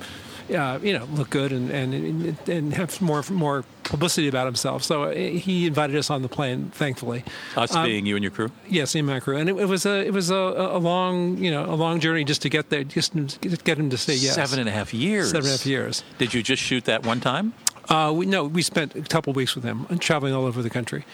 [0.55, 4.83] uh, you know, look good and, and and have more more publicity about himself.
[4.83, 7.25] So uh, he invited us on the plane, thankfully.
[7.57, 8.51] Us um, being you and your crew.
[8.69, 11.39] Yes, me and my crew, and it, it was a it was a, a, long
[11.39, 14.15] you know a long journey just to get there, just to get him to say
[14.15, 14.35] yes.
[14.35, 15.31] Seven and a half years.
[15.31, 16.05] Seven and a half years.
[16.19, 17.53] Did you just shoot that one time?
[17.89, 21.05] Uh, we, no, we spent a couple weeks with him, traveling all over the country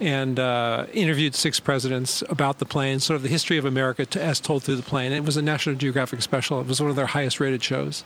[0.00, 4.22] and uh, interviewed six presidents about the plane, sort of the history of America to,
[4.22, 5.12] as told through the plane.
[5.12, 6.60] It was a National Geographic special.
[6.60, 8.02] It was one of their highest rated shows.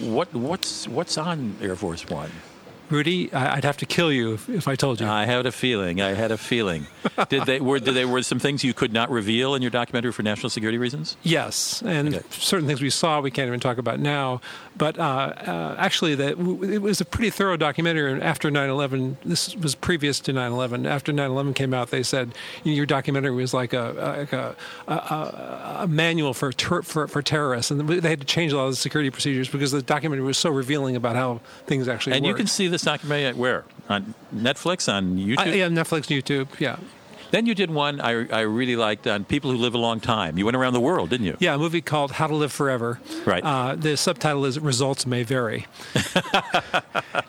[0.00, 2.30] What what's what's on Air Force One?
[2.88, 5.06] Rudy, I'd have to kill you if, if, I told you.
[5.06, 6.00] I had a feeling.
[6.00, 6.86] I had a feeling.
[7.28, 10.12] did they were did they were some things you could not reveal in your documentary
[10.12, 11.16] for national security reasons?
[11.22, 12.24] Yes, and okay.
[12.30, 14.40] certain things we saw we can't even talk about now.
[14.76, 18.12] But uh, uh, actually, that it was a pretty thorough documentary.
[18.12, 20.86] And after 9/11, this was previous to 9/11.
[20.86, 24.54] After 9/11 came out, they said your documentary was like a like a,
[24.86, 28.66] a, a manual for, ter- for for terrorists, and they had to change a lot
[28.66, 32.14] of the security procedures because the documentary was so revealing about how things actually.
[32.14, 32.38] And worked.
[32.38, 35.38] you can see this documentary where on Netflix, on YouTube.
[35.38, 36.48] Uh, yeah, Netflix, YouTube.
[36.60, 36.76] Yeah.
[37.30, 40.38] Then you did one I, I really liked on people who live a long time.
[40.38, 41.36] You went around the world, didn't you?
[41.38, 43.00] Yeah, a movie called How to Live Forever.
[43.24, 43.42] Right.
[43.42, 45.66] Uh, the subtitle is Results May Vary.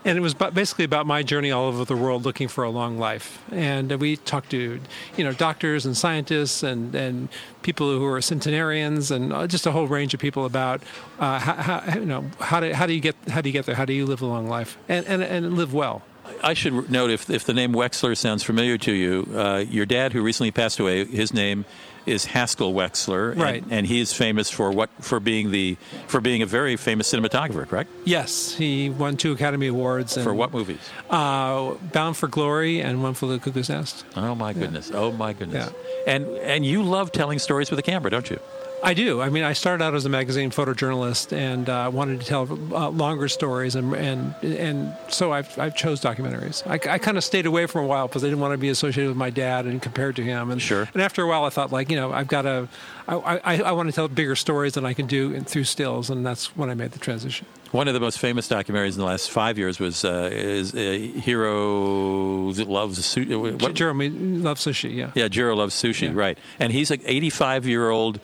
[0.06, 2.98] and it was basically about my journey all over the world looking for a long
[2.98, 3.44] life.
[3.52, 4.80] And we talked to,
[5.16, 7.30] you know, doctors and scientists and, and
[7.62, 10.82] people who are centenarians and uh, just a whole range of people about
[11.20, 13.66] uh, how, how, you know how do, how do you get how do you get
[13.66, 13.76] there?
[13.76, 16.04] How do you live a long life and, and, and live well?
[16.44, 20.14] I should note if, if the name Wexler sounds familiar to you, uh, your dad,
[20.14, 21.66] who recently passed away, his name
[22.06, 23.62] is Haskell Wexler, right?
[23.64, 25.76] And, and he is famous for what for being the
[26.08, 27.90] for being a very famous cinematographer, correct?
[28.06, 30.16] Yes, he won two Academy Awards.
[30.16, 30.80] for what movies?
[31.10, 34.06] Uh, Bound for Glory and One for the Cuckoo's Nest.
[34.16, 34.90] Oh my goodness!
[34.90, 35.00] Yeah.
[35.00, 35.70] Oh my goodness!
[35.70, 36.14] Yeah.
[36.14, 38.40] And and you love telling stories with a camera, don't you?
[38.84, 39.22] I do.
[39.22, 42.90] I mean, I started out as a magazine photojournalist and uh, wanted to tell uh,
[42.90, 46.66] longer stories, and and and so I've I've chose documentaries.
[46.68, 48.70] I, I kind of stayed away for a while because I didn't want to be
[48.70, 50.52] associated with my dad and compared to him.
[50.52, 50.88] And sure.
[50.94, 52.68] And after a while, I thought like you know I've got to
[53.08, 56.10] I, I, I want to tell bigger stories than I can do in, through stills,
[56.10, 57.48] and that's when I made the transition.
[57.72, 60.78] One of the most famous documentaries in the last five years was uh, is uh,
[61.22, 63.62] Hero loves sushi.
[63.62, 63.74] What?
[63.74, 64.96] Jeremy loves sushi.
[64.96, 65.12] Yeah.
[65.16, 66.10] Yeah, Jiro loves sushi.
[66.10, 66.12] Yeah.
[66.14, 68.20] Right, and he's an 85 year old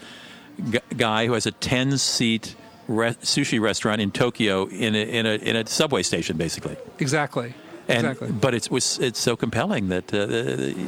[0.69, 2.55] g- guy who has a 10 seat
[2.87, 6.77] re- sushi restaurant in Tokyo in a, in a in a subway station, basically.
[6.99, 7.53] Exactly.
[7.85, 8.31] And, exactly.
[8.31, 10.27] But it's was it's so compelling that uh,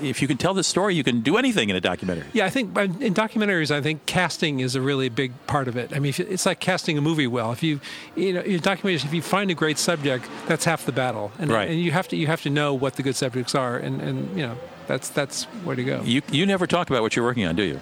[0.02, 2.26] if you can tell the story, you can do anything in a documentary.
[2.32, 5.94] Yeah, I think in documentaries, I think casting is a really big part of it.
[5.94, 7.52] I mean, it's like casting a movie well.
[7.52, 7.82] If you,
[8.16, 11.34] you know, in documentaries, if you find a great subject, that's half the battle.
[11.38, 11.70] And, right.
[11.70, 14.30] and you have to you have to know what the good subjects are, and, and
[14.38, 16.02] you know that's that's where to go.
[16.04, 17.82] You you never talk about what you're working on, do you?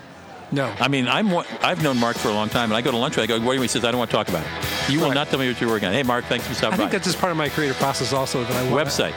[0.53, 0.71] No.
[0.79, 3.17] I mean, I'm I've known Mark for a long time, and I go to lunch.
[3.17, 3.35] with him.
[3.35, 4.49] I go, "What do you?" He says, "I don't want to talk about it."
[4.91, 5.93] You will not tell me what you're working on.
[5.93, 8.43] Hey, Mark, thanks for stopping I think that's just part of my creative process, also.
[8.43, 9.13] That I want website.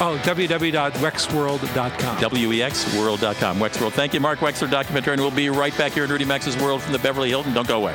[0.00, 2.20] Oh, www.wexworld.com.
[2.20, 3.58] W-E-X-World.com.
[3.58, 3.92] Wexworld.
[3.92, 6.82] Thank you, Mark Wexler, documentary, and we'll be right back here in Rudy Maxa's World
[6.82, 7.54] from the Beverly Hilton.
[7.54, 7.94] Don't go away.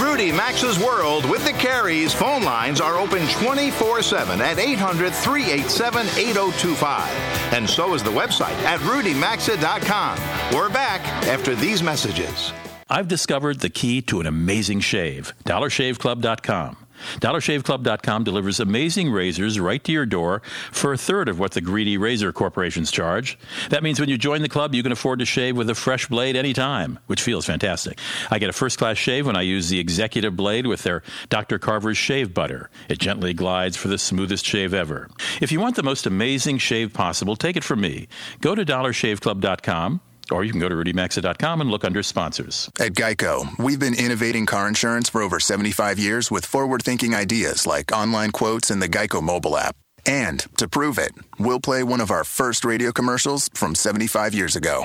[0.00, 6.06] Rudy Maxa's World with the Careys, Phone lines are open 24 7 at 800 387
[6.06, 7.10] 8025.
[7.52, 10.18] And so is the website at rudymaxa.com.
[10.54, 12.52] We're back after these messages.
[12.88, 15.32] I've discovered the key to an amazing shave.
[15.44, 16.85] DollarShaveClub.com.
[17.20, 21.96] DollarShaveClub.com delivers amazing razors right to your door for a third of what the greedy
[21.96, 23.38] razor corporations charge.
[23.70, 26.06] That means when you join the club, you can afford to shave with a fresh
[26.08, 27.98] blade anytime, which feels fantastic.
[28.30, 31.58] I get a first class shave when I use the executive blade with their Dr.
[31.58, 32.70] Carver's shave butter.
[32.88, 35.08] It gently glides for the smoothest shave ever.
[35.40, 38.08] If you want the most amazing shave possible, take it from me.
[38.40, 42.70] Go to DollarShaveClub.com or you can go to rudymaxa.com and look under sponsors.
[42.78, 47.66] At Geico, we've been innovating car insurance for over 75 years with forward thinking ideas
[47.66, 49.76] like online quotes and the Geico mobile app.
[50.04, 54.54] And to prove it, we'll play one of our first radio commercials from 75 years
[54.54, 54.84] ago.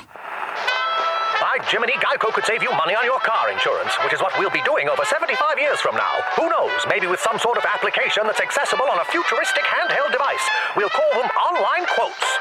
[1.42, 4.50] By Jiminy, Geico could save you money on your car insurance, which is what we'll
[4.50, 6.22] be doing over 75 years from now.
[6.38, 6.86] Who knows?
[6.88, 10.48] Maybe with some sort of application that's accessible on a futuristic handheld device.
[10.78, 12.38] We'll call them online quotes.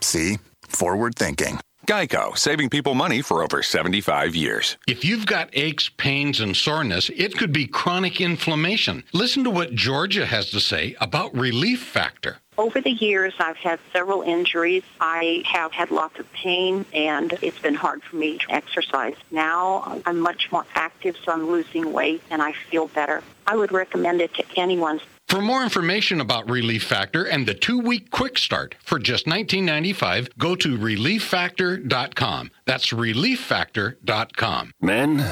[0.00, 0.38] See?
[0.66, 1.60] Forward thinking.
[1.88, 4.76] Geico, saving people money for over 75 years.
[4.86, 9.04] If you've got aches, pains, and soreness, it could be chronic inflammation.
[9.14, 12.40] Listen to what Georgia has to say about Relief Factor.
[12.58, 14.82] Over the years, I've had several injuries.
[15.00, 19.16] I have had lots of pain, and it's been hard for me to exercise.
[19.30, 23.22] Now I'm much more active, so I'm losing weight, and I feel better.
[23.46, 25.00] I would recommend it to anyone.
[25.28, 30.56] For more information about Relief Factor and the two-week quick start for just $19.95, go
[30.56, 32.50] to relieffactor.com.
[32.64, 34.72] That's relieffactor.com.
[34.80, 35.26] Men,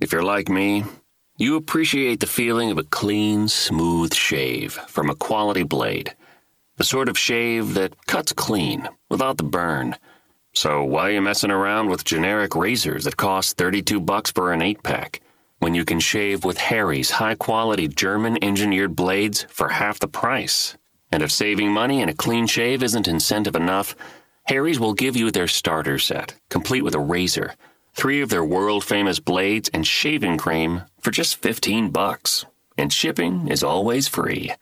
[0.00, 0.84] if you're like me,
[1.36, 6.14] you appreciate the feeling of a clean, smooth shave from a quality blade.
[6.76, 9.96] The sort of shave that cuts clean without the burn.
[10.54, 14.60] So why are you messing around with generic razors that cost 32 bucks for an
[14.60, 15.22] 8-pack?
[15.60, 20.76] When you can shave with Harry's high quality German engineered blades for half the price.
[21.12, 23.94] And if saving money and a clean shave isn't incentive enough,
[24.44, 27.54] Harry's will give you their starter set, complete with a razor,
[27.94, 32.46] three of their world famous blades, and shaving cream for just 15 bucks.
[32.78, 34.52] And shipping is always free.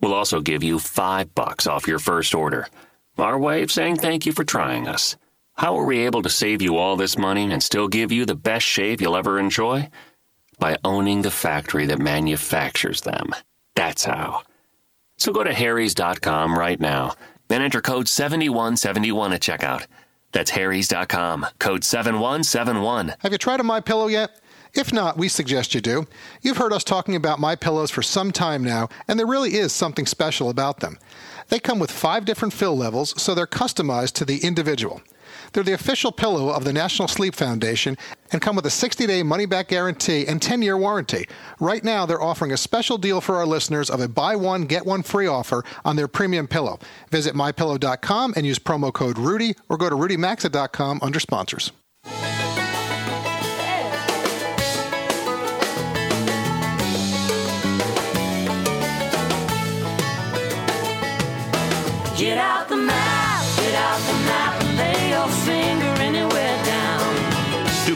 [0.00, 2.66] We'll also give you 5 bucks off your first order.
[3.16, 5.16] Our way of saying thank you for trying us.
[5.54, 8.36] How are we able to save you all this money and still give you the
[8.36, 9.88] best shave you'll ever enjoy?
[10.58, 13.34] By owning the factory that manufactures them.
[13.74, 14.42] That's how.
[15.16, 17.14] So go to harrys.com right now
[17.50, 19.86] and enter code 7171 at checkout.
[20.32, 23.14] That's harrys.com, code 7171.
[23.20, 24.40] Have you tried a My Pillow yet?
[24.74, 26.06] If not, we suggest you do.
[26.42, 29.72] You've heard us talking about My Pillows for some time now, and there really is
[29.72, 30.98] something special about them.
[31.48, 35.00] They come with five different fill levels, so they're customized to the individual.
[35.52, 37.96] They're the official pillow of the National Sleep Foundation
[38.32, 41.26] and come with a 60 day money back guarantee and 10 year warranty.
[41.60, 44.84] Right now, they're offering a special deal for our listeners of a buy one, get
[44.86, 46.78] one free offer on their premium pillow.
[47.10, 51.72] Visit mypillow.com and use promo code Rudy or go to rudymaxa.com under sponsors.
[62.18, 64.47] Get out the map, get out the map,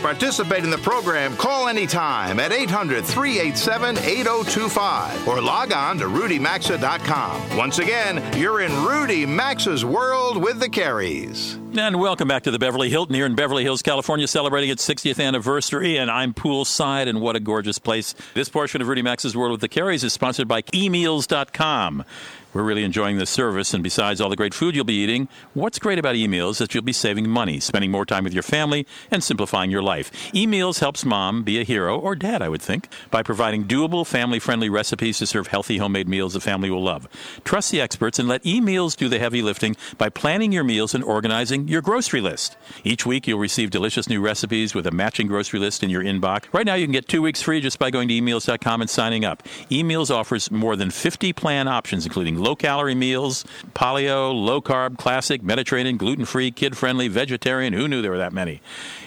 [0.03, 7.57] participate in the program, call anytime at 800 387 8025 or log on to rudymaxa.com.
[7.57, 11.59] Once again, you're in Rudy Maxa's world with the Careys.
[11.79, 15.25] And welcome back to the Beverly Hilton here in Beverly Hills, California, celebrating its 60th
[15.25, 15.97] anniversary.
[15.97, 18.15] And I'm poolside, and what a gorgeous place.
[18.35, 22.05] This portion of Rudy Maxa's World with the Careys is sponsored by emeals.com.
[22.53, 25.79] We're really enjoying this service, and besides all the great food you'll be eating, what's
[25.79, 28.87] great about eMeals is that you'll be saving money, spending more time with your family,
[29.11, 30.13] and simplifying your life.
[30.33, 34.39] eMeals helps mom be a hero, or dad, I would think, by providing doable, family
[34.39, 37.09] friendly recipes to serve healthy homemade meals the family will love.
[37.45, 41.03] Trust the experts and let eMeals do the heavy lifting by planning your meals and
[41.03, 42.57] organizing your grocery list.
[42.85, 46.45] Each week, you'll receive delicious new recipes with a matching grocery list in your inbox.
[46.53, 49.25] Right now, you can get two weeks free just by going to eMeals.com and signing
[49.25, 49.43] up.
[49.71, 55.43] eMeals offers more than 50 plan options, including low calorie meals, paleo, low carb, classic,
[55.43, 57.73] Mediterranean, gluten free, kid friendly, vegetarian.
[57.73, 58.61] Who knew there were that many?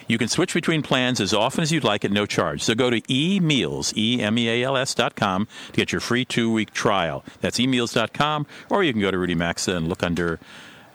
[0.07, 2.63] You can switch between plans as often as you'd like at no charge.
[2.63, 7.23] So go to emeals, E-M-E-A-L-S dot com to get your free two-week trial.
[7.41, 10.39] That's emeals.com, or you can go to Rudy Maxa and look under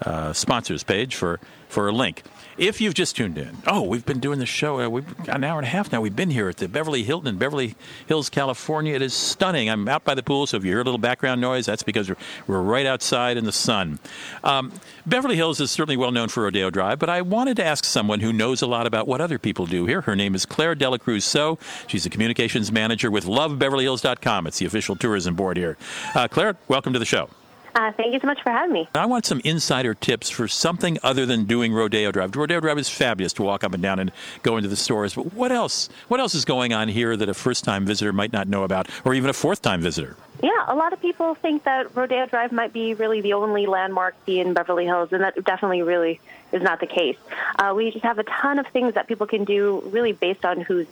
[0.03, 2.23] uh, sponsors page for, for a link.
[2.61, 4.81] If you've just tuned in, oh, we've been doing the show.
[4.81, 6.03] Uh, we've got an hour and a half now.
[6.03, 7.75] We've been here at the Beverly Hilton in Beverly
[8.07, 8.95] Hills, California.
[8.95, 9.71] It is stunning.
[9.71, 12.11] I'm out by the pool, so if you hear a little background noise, that's because
[12.11, 13.99] we're, we're right outside in the sun.
[14.45, 14.73] Um,
[15.07, 18.21] Beverly Hills is certainly well known for Rodeo Drive, but I wanted to ask someone
[18.21, 20.03] who knows a lot about what other people do here.
[20.03, 21.59] Her name is Claire Delacruz So.
[21.87, 24.47] She's the communications manager with LoveBeverlyHills.com.
[24.47, 25.79] It's the official tourism board here.
[26.15, 27.31] Uh, Claire, welcome to the show.
[27.75, 28.89] Uh, thank you so much for having me.
[28.95, 32.35] I want some insider tips for something other than doing Rodeo Drive.
[32.35, 34.13] Rodeo Drive is fabulous to walk up and down and
[34.43, 35.89] go into the stores, but what else?
[36.09, 39.15] What else is going on here that a first-time visitor might not know about, or
[39.15, 40.17] even a fourth-time visitor?
[40.43, 44.15] Yeah, a lot of people think that Rodeo Drive might be really the only landmark
[44.27, 46.19] in Beverly Hills, and that definitely really
[46.53, 47.17] is not the case.
[47.59, 50.61] Uh, we just have a ton of things that people can do, really based on
[50.61, 50.87] who's,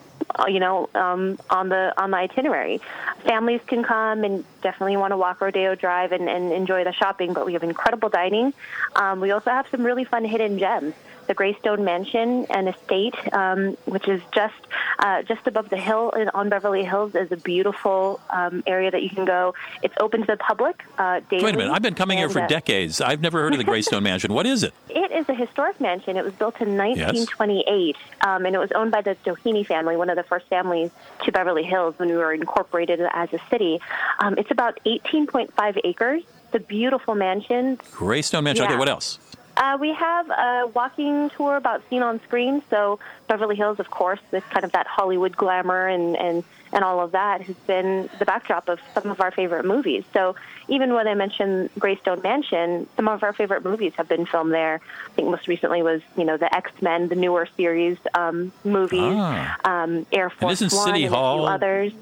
[0.47, 2.81] you know, um, on the on the itinerary.
[3.25, 7.33] Families can come and definitely want to walk Rodeo Drive and, and enjoy the shopping,
[7.33, 8.53] but we have incredible dining.
[8.97, 10.95] Um, we also have some really fun hidden gems
[11.29, 14.55] the Greystone Mansion and Estate, um, which is just
[14.99, 19.03] uh, just above the hill in, on Beverly Hills, is a beautiful um, area that
[19.03, 19.55] you can go.
[19.83, 21.45] It's open to the public uh, daily.
[21.45, 21.73] Wait a minute.
[21.73, 23.01] I've been coming here for uh, decades.
[23.01, 24.33] I've never heard of the Greystone Mansion.
[24.33, 24.75] What is it?
[24.89, 26.17] It is a historic mansion.
[26.17, 30.08] It was built in 1928, um, and it was owned by the Doheny family, one
[30.11, 30.91] of the first families
[31.25, 33.81] to Beverly Hills when we were incorporated as a city.
[34.21, 36.23] Um, it's about 18.5 acres.
[36.47, 37.79] It's a beautiful mansion.
[37.93, 38.67] Greystone Mansion.
[38.67, 39.19] Okay, what else?
[39.59, 42.63] Uh, we have a walking tour about seen on screen.
[42.71, 47.01] So Beverly Hills, of course, with kind of that Hollywood glamour and, and, and all
[47.01, 50.05] of that has been the backdrop of some of our favorite movies.
[50.13, 50.37] So
[50.69, 54.81] even when I mentioned Greystone Mansion, some of our favorite movies have been filmed there.
[55.07, 59.57] I think most recently was, you know, the X-Men, the newer series um, movies, Ah.
[59.65, 61.93] um, Air Force isn't One, City and a Hall- few others.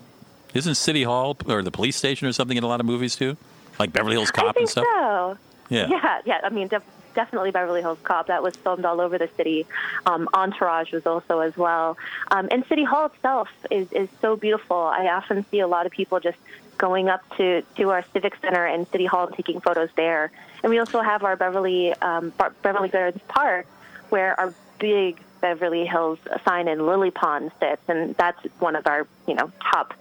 [0.54, 3.36] Isn't City Hall or the police station or something in a lot of movies too?
[3.78, 4.86] Like Beverly Hills Cop and stuff?
[4.90, 5.38] so.
[5.68, 5.88] Yeah.
[5.88, 6.40] yeah, yeah.
[6.44, 6.68] I mean,
[7.16, 8.28] definitely Beverly Hills Cop.
[8.28, 9.66] That was filmed all over the city.
[10.04, 11.98] Um, Entourage was also as well.
[12.30, 14.76] Um, and City Hall itself is is so beautiful.
[14.76, 16.38] I often see a lot of people just
[16.78, 20.30] going up to to our Civic Center and City Hall and taking photos there.
[20.62, 23.66] And we also have our Beverly um, Bar- Beverly Gardens Park,
[24.10, 29.08] where our big Beverly Hills sign in Lily Pond sits, and that's one of our
[29.26, 29.94] you know top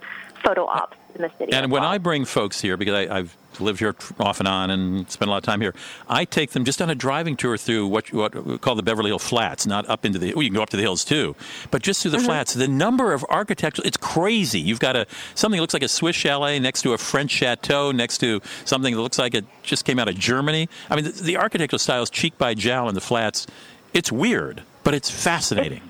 [0.44, 1.54] photo ops in the city.
[1.54, 5.10] And when I bring folks here, because I, I've lived here off and on and
[5.10, 5.74] spent a lot of time here,
[6.10, 9.10] I take them just on a driving tour through what, what we call the Beverly
[9.10, 10.34] Hill Flats, not up into the.
[10.34, 11.36] Well, you can go up to the hills too,
[11.72, 12.26] but just through the Mm-hmm.
[12.26, 12.54] flats.
[12.54, 14.60] The number of architecture, it's crazy.
[14.60, 15.06] You've got a
[15.36, 18.94] something that looks like a Swiss chalet next to a French chateau, next to something
[18.96, 20.68] that looks like it just came out of Germany.
[20.90, 23.48] I mean, the, the architectural style is cheek by jowl in the flats.
[23.94, 25.82] It's weird, but it's fascinating.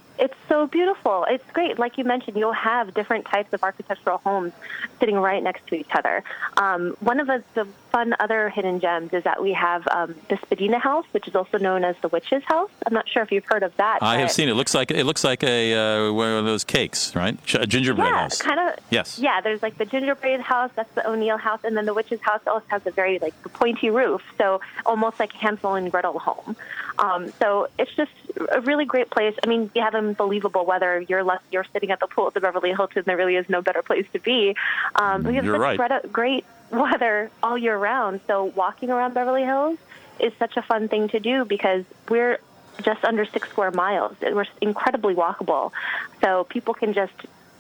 [0.56, 1.26] So beautiful.
[1.30, 1.78] It's great.
[1.78, 4.54] Like you mentioned, you'll have different types of architectural homes
[5.02, 6.24] sitting right next to each other.
[6.56, 10.38] Um, one of the, the fun other hidden gems is that we have um, the
[10.38, 12.70] Spadena House, which is also known as the Witch's House.
[12.86, 14.00] I'm not sure if you've heard of that.
[14.02, 14.54] I have seen it.
[14.54, 15.74] Looks like it looks like a
[16.08, 17.38] uh, one of those cakes, right?
[17.54, 18.42] A gingerbread yeah, house.
[18.42, 18.80] kind of.
[18.90, 19.20] Yes.
[19.20, 20.72] Yeah, there's like the gingerbread house.
[20.76, 23.90] That's the O'Neill house, and then the witch's house also has a very like pointy
[23.90, 26.56] roof, so almost like Hansel and Gretel home.
[26.98, 28.12] Um, so it's just
[28.52, 29.36] a really great place.
[29.44, 31.02] I mean, you have unbelievable weather.
[31.02, 33.04] You're less, you're sitting at the pool at the Beverly Hilton.
[33.06, 34.56] There really is no better place to be.
[34.96, 36.02] Um, we have You're such right.
[36.12, 38.22] great- great weather all year round.
[38.28, 39.78] So walking around Beverly Hills
[40.20, 42.40] is such a fun thing to do because we're
[42.82, 44.16] just under six square miles.
[44.22, 45.72] We're incredibly walkable.
[46.22, 47.14] So people can just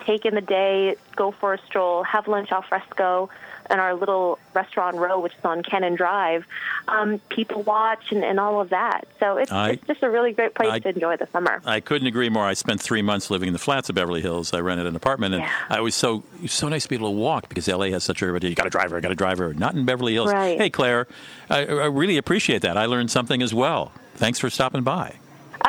[0.06, 3.30] take in the day, go for a stroll, have lunch al fresco
[3.70, 6.46] in our little restaurant row, which is on Cannon Drive.
[6.88, 9.08] Um, people watch and, and all of that.
[9.20, 11.62] So it's, I- it's just a really great place I- to enjoy the summer.
[11.66, 12.44] I couldn't agree more.
[12.46, 14.54] I spent three months living in the flats of Beverly Hills.
[14.54, 15.52] I rented an apartment, and Yeah.
[15.70, 18.22] I was so was so nice to be able to walk because LA has such
[18.22, 18.26] a.
[18.26, 19.54] You got a driver, I got a driver.
[19.54, 20.32] Not in Beverly Hills.
[20.32, 20.58] Right.
[20.58, 21.08] Hey, Claire,
[21.50, 22.78] I, I really appreciate that.
[22.78, 23.92] I learned something as well.
[24.16, 25.16] Thanks for stopping by.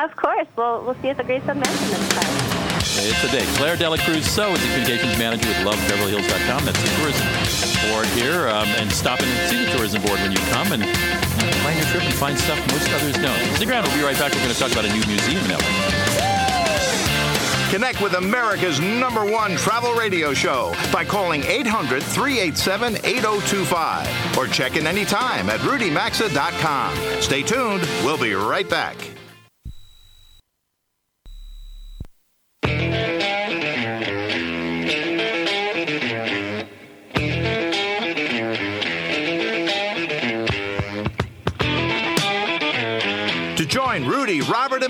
[0.01, 0.47] Of course.
[0.55, 2.66] We'll, we'll see you at the Greystone Mansion next time.
[2.79, 3.45] It's a day.
[3.55, 6.65] Claire Delacruz So is the communications manager with LoveBeverlyHills.com.
[6.65, 7.27] That's the tourism
[7.89, 8.47] board here.
[8.47, 10.83] Um, and stop in and see the tourism board when you come and
[11.61, 13.55] plan your trip and find stuff most others don't.
[13.55, 13.83] Stick around.
[13.83, 14.33] We'll be right back.
[14.33, 16.17] We're going to talk about a new museum LA.
[17.71, 24.77] Connect with America's number one travel radio show by calling 800 387 8025 or check
[24.77, 27.21] in anytime at rudymaxa.com.
[27.21, 27.81] Stay tuned.
[28.05, 29.16] We'll be right back.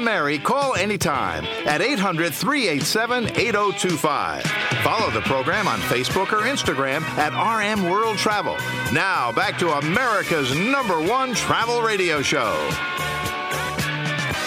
[0.08, 4.42] Mary, call anytime at 800 387 8025.
[4.82, 8.56] Follow the program on Facebook or Instagram at RM World Travel.
[8.94, 12.56] Now, back to America's number one travel radio show.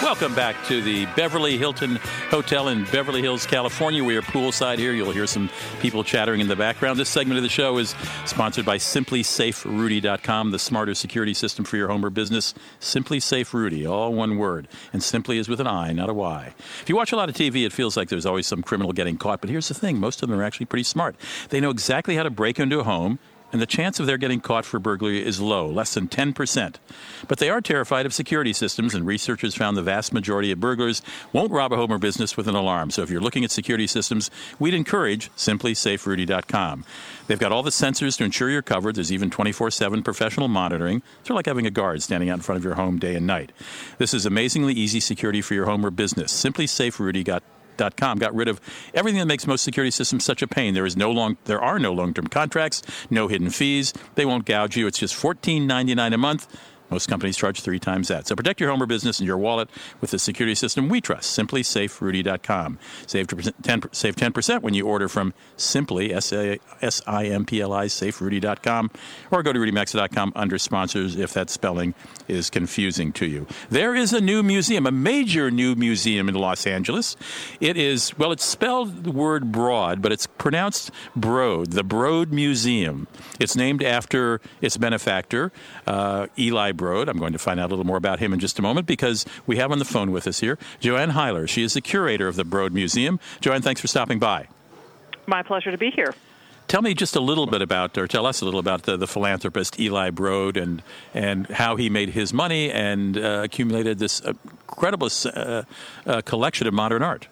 [0.01, 1.97] Welcome back to the Beverly Hilton
[2.31, 4.03] Hotel in Beverly Hills, California.
[4.03, 4.93] We are poolside here.
[4.93, 5.47] You'll hear some
[5.79, 6.97] people chattering in the background.
[6.97, 7.93] This segment of the show is
[8.25, 12.55] sponsored by SimpliSafeRudy.com, the smarter security system for your home or business.
[12.79, 14.67] SimpliSafe Rudy, all one word.
[14.91, 16.55] And simply is with an I, not a Y.
[16.81, 19.17] If you watch a lot of TV, it feels like there's always some criminal getting
[19.17, 19.39] caught.
[19.39, 21.15] But here's the thing most of them are actually pretty smart.
[21.49, 23.19] They know exactly how to break into a home
[23.51, 26.75] and the chance of their getting caught for burglary is low, less than 10%.
[27.27, 31.01] But they are terrified of security systems, and researchers found the vast majority of burglars
[31.33, 32.91] won't rob a home or business with an alarm.
[32.91, 36.85] So if you're looking at security systems, we'd encourage simplysaferudy.com.
[37.27, 38.95] They've got all the sensors to ensure you're covered.
[38.95, 40.97] There's even 24 7 professional monitoring.
[40.97, 43.15] It's sort of like having a guard standing out in front of your home day
[43.15, 43.51] and night.
[43.97, 46.33] This is amazingly easy security for your home or business.
[46.33, 48.61] SimpliSaferudy.com got rid of
[48.93, 50.73] everything that makes most security systems such a pain.
[50.73, 53.93] There is no long, there are no long-term contracts, no hidden fees.
[54.15, 54.87] They won't gouge you.
[54.87, 56.47] It's just $14.99 a month.
[56.91, 58.27] Most companies charge three times that.
[58.27, 59.69] So protect your home or business and your wallet
[60.01, 61.37] with the security system we trust.
[61.37, 62.77] SimpliSaferudy.com.
[63.07, 63.27] Save
[63.61, 68.91] 10, save 10% when you order from Simply, S-I-M-P-L-I, Saferudy.com,
[69.31, 71.93] or go to RudyMaxa.com under sponsors if that spelling
[72.27, 73.47] is confusing to you.
[73.69, 77.15] There is a new museum, a major new museum in Los Angeles.
[77.59, 83.07] It is, well, it's spelled the word broad, but it's pronounced Broad, the Broad Museum.
[83.39, 85.51] It's named after its benefactor,
[85.87, 87.07] uh, Eli Broad.
[87.07, 89.23] I'm going to find out a little more about him in just a moment because
[89.45, 91.45] we have on the phone with us here Joanne Heyler.
[91.45, 93.19] She is the curator of the Broad Museum.
[93.39, 94.47] Joanne, thanks for stopping by.
[95.27, 96.15] My pleasure to be here.
[96.67, 99.05] Tell me just a little bit about, or tell us a little about the, the
[99.05, 100.81] philanthropist Eli Broad and
[101.13, 105.63] and how he made his money and uh, accumulated this incredible uh,
[106.07, 107.27] uh, collection of modern art.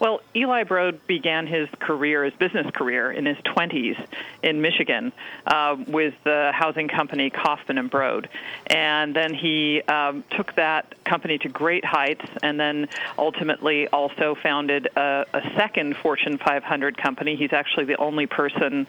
[0.00, 3.98] Well, Eli Broad began his career, his business career, in his 20s
[4.42, 5.12] in Michigan
[5.46, 8.28] uh, with the housing company Kaufman and Broad,
[8.68, 12.88] and then he um, took that company to great heights, and then
[13.18, 17.34] ultimately also founded a, a second Fortune 500 company.
[17.34, 18.86] He's actually the only person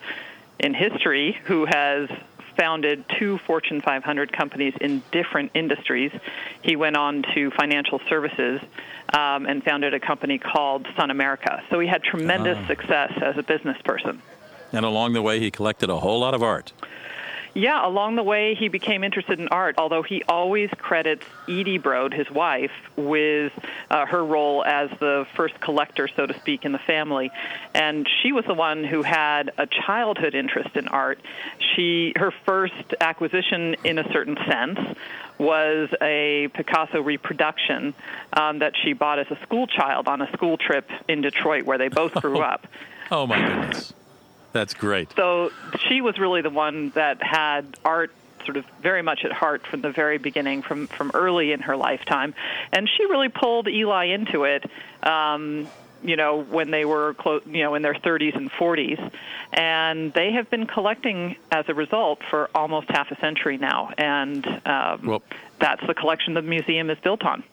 [0.60, 2.10] in history who has
[2.60, 6.12] founded two Fortune 500 companies in different industries.
[6.62, 8.60] He went on to financial services
[9.14, 11.62] um, and founded a company called SunAmerica.
[11.70, 12.68] So he had tremendous Ah.
[12.68, 14.22] success as a business person.
[14.72, 16.74] And along the way, he collected a whole lot of art.
[17.54, 22.14] Yeah, along the way, he became interested in art, although he always credits Edie Broad,
[22.14, 23.52] his wife, with
[23.89, 27.32] uh, her role as the first collector, so to speak, in the family.
[27.74, 31.20] And she was the one who had a childhood interest in art.
[31.76, 34.80] She, her first acquisition, in a certain sense,
[35.39, 37.93] was a Picasso reproduction
[38.34, 41.78] um, that she bought as a school child on a school trip in Detroit, where
[41.78, 42.68] they both grew up.
[43.12, 43.93] Oh, my goodness.
[44.52, 45.14] That's great.
[45.16, 45.52] So
[45.88, 48.12] she was really the one that had art
[48.45, 51.76] sort of very much at heart from the very beginning, from from early in her
[51.76, 52.34] lifetime,
[52.72, 54.66] and she really pulled Eli into it.
[55.04, 55.68] Um,
[56.02, 59.12] you know, when they were close, you know, in their 30s and 40s,
[59.52, 64.47] and they have been collecting as a result for almost half a century now, and
[64.66, 65.24] um, Well-
[65.60, 67.43] that's the collection the museum is built on.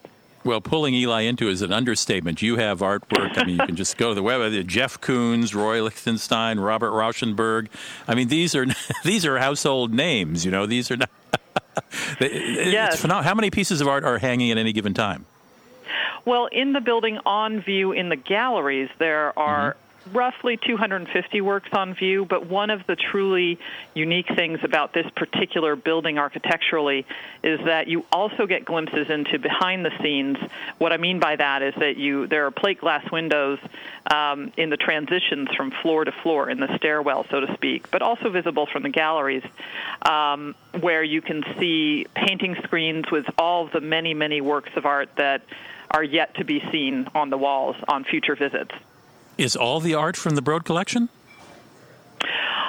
[0.47, 2.41] Well, pulling Eli into is an understatement.
[2.41, 3.37] You have artwork.
[3.37, 4.41] I mean, you can just go to the web.
[4.41, 7.67] uh, Jeff Koons, Roy Lichtenstein, Robert Rauschenberg.
[8.07, 8.65] I mean, these are
[9.05, 10.45] these are household names.
[10.45, 11.11] You know, these are not.
[12.21, 13.03] Yes.
[13.03, 15.27] How many pieces of art are hanging at any given time?
[16.25, 19.77] Well, in the building on view in the galleries, there are
[20.13, 23.59] roughly 250 works on view, but one of the truly
[23.95, 27.07] unique things about this particular building architecturally
[27.43, 30.39] is that you also get glimpses into behind the scenes.
[30.79, 33.59] What I mean by that is that you there are plate glass windows
[34.11, 38.03] um, in the transitions from floor to floor in the stairwell, so to speak, but
[38.03, 39.45] also visible from the galleries,
[40.03, 45.09] um, where you can see painting screens with all the many, many works of art
[45.17, 45.43] that
[45.91, 48.73] are yet to be seen on the walls on future visits.
[49.39, 51.09] Is all the art from the Broad collection?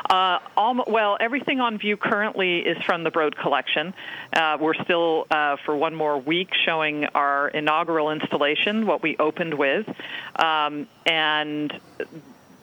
[0.09, 3.93] Uh, almo- well, everything on view currently is from the Broad collection.
[4.33, 9.53] Uh, we're still, uh, for one more week, showing our inaugural installation, what we opened
[9.53, 9.87] with.
[10.35, 11.77] Um, and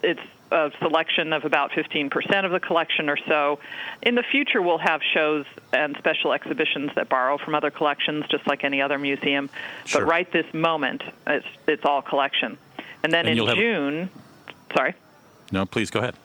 [0.02, 3.58] it's a selection of about 15% of the collection or so.
[4.02, 8.46] In the future, we'll have shows and special exhibitions that borrow from other collections, just
[8.46, 9.50] like any other museum.
[9.84, 10.00] Sure.
[10.02, 12.58] But right this moment, it's, it's all collection.
[13.04, 14.10] And then And in June,
[14.74, 14.94] sorry.
[15.52, 16.16] No, please go ahead.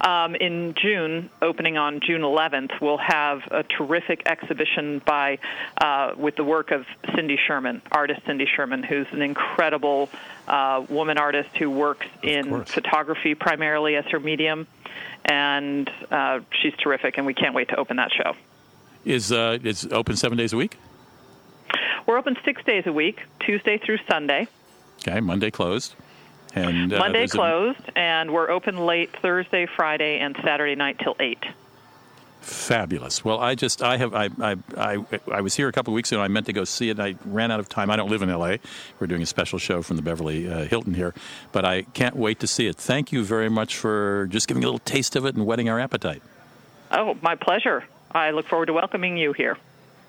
[0.00, 5.38] Um, in June, opening on June 11th, we'll have a terrific exhibition by
[5.80, 10.10] uh, with the work of Cindy Sherman, artist Cindy Sherman, who's an incredible
[10.48, 14.66] uh, woman artist who works in photography primarily as her medium,
[15.24, 17.16] and uh, she's terrific.
[17.16, 18.34] And we can't wait to open that show.
[19.04, 20.78] Is uh, is open seven days a week?
[22.06, 24.48] We're open six days a week, Tuesday through Sunday.
[25.00, 25.94] Okay, Monday closed.
[26.54, 30.98] And uh, Monday there's a- closed, and we're open late Thursday, Friday, and Saturday night
[30.98, 31.44] till 8.
[32.40, 33.24] Fabulous.
[33.24, 34.98] Well, I just I have I I I,
[35.32, 36.20] I was here a couple of weeks ago.
[36.22, 36.98] I meant to go see it.
[36.98, 37.90] and I ran out of time.
[37.90, 38.60] I don't live in L.A.
[39.00, 41.12] We're doing a special show from the Beverly uh, Hilton here,
[41.50, 42.76] but I can't wait to see it.
[42.76, 45.80] Thank you very much for just giving a little taste of it and whetting our
[45.80, 46.22] appetite.
[46.92, 47.84] Oh, my pleasure.
[48.12, 49.58] I look forward to welcoming you here.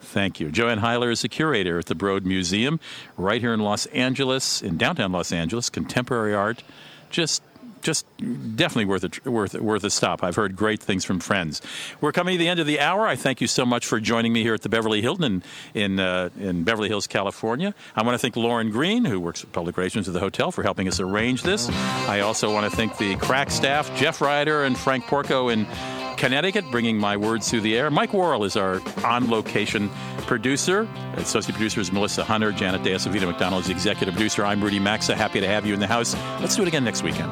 [0.01, 0.51] Thank you.
[0.51, 2.79] Joanne Heyler is the curator at the Broad Museum,
[3.17, 5.69] right here in Los Angeles, in downtown Los Angeles.
[5.69, 6.63] Contemporary art,
[7.09, 7.41] just
[7.81, 10.23] just definitely worth a worth worth a stop.
[10.23, 11.61] I've heard great things from friends.
[12.01, 13.07] We're coming to the end of the hour.
[13.07, 15.99] I thank you so much for joining me here at the Beverly Hilton in in,
[15.99, 17.73] uh, in Beverly Hills, California.
[17.95, 20.63] I want to thank Lauren Green, who works at public relations at the hotel, for
[20.63, 21.69] helping us arrange this.
[22.07, 25.65] I also want to thank the crack staff, Jeff Ryder and Frank Porco in
[26.17, 27.89] Connecticut, bringing my words through the air.
[27.91, 29.89] Mike Worrell is our on location
[30.25, 30.87] producer.
[31.15, 32.51] Associate producer is Melissa Hunter.
[32.51, 34.43] Janet De Acevito McDonald is the executive producer.
[34.43, 35.15] I'm Rudy Maxa.
[35.15, 36.15] Happy to have you in the house.
[36.41, 37.31] Let's do it again next weekend.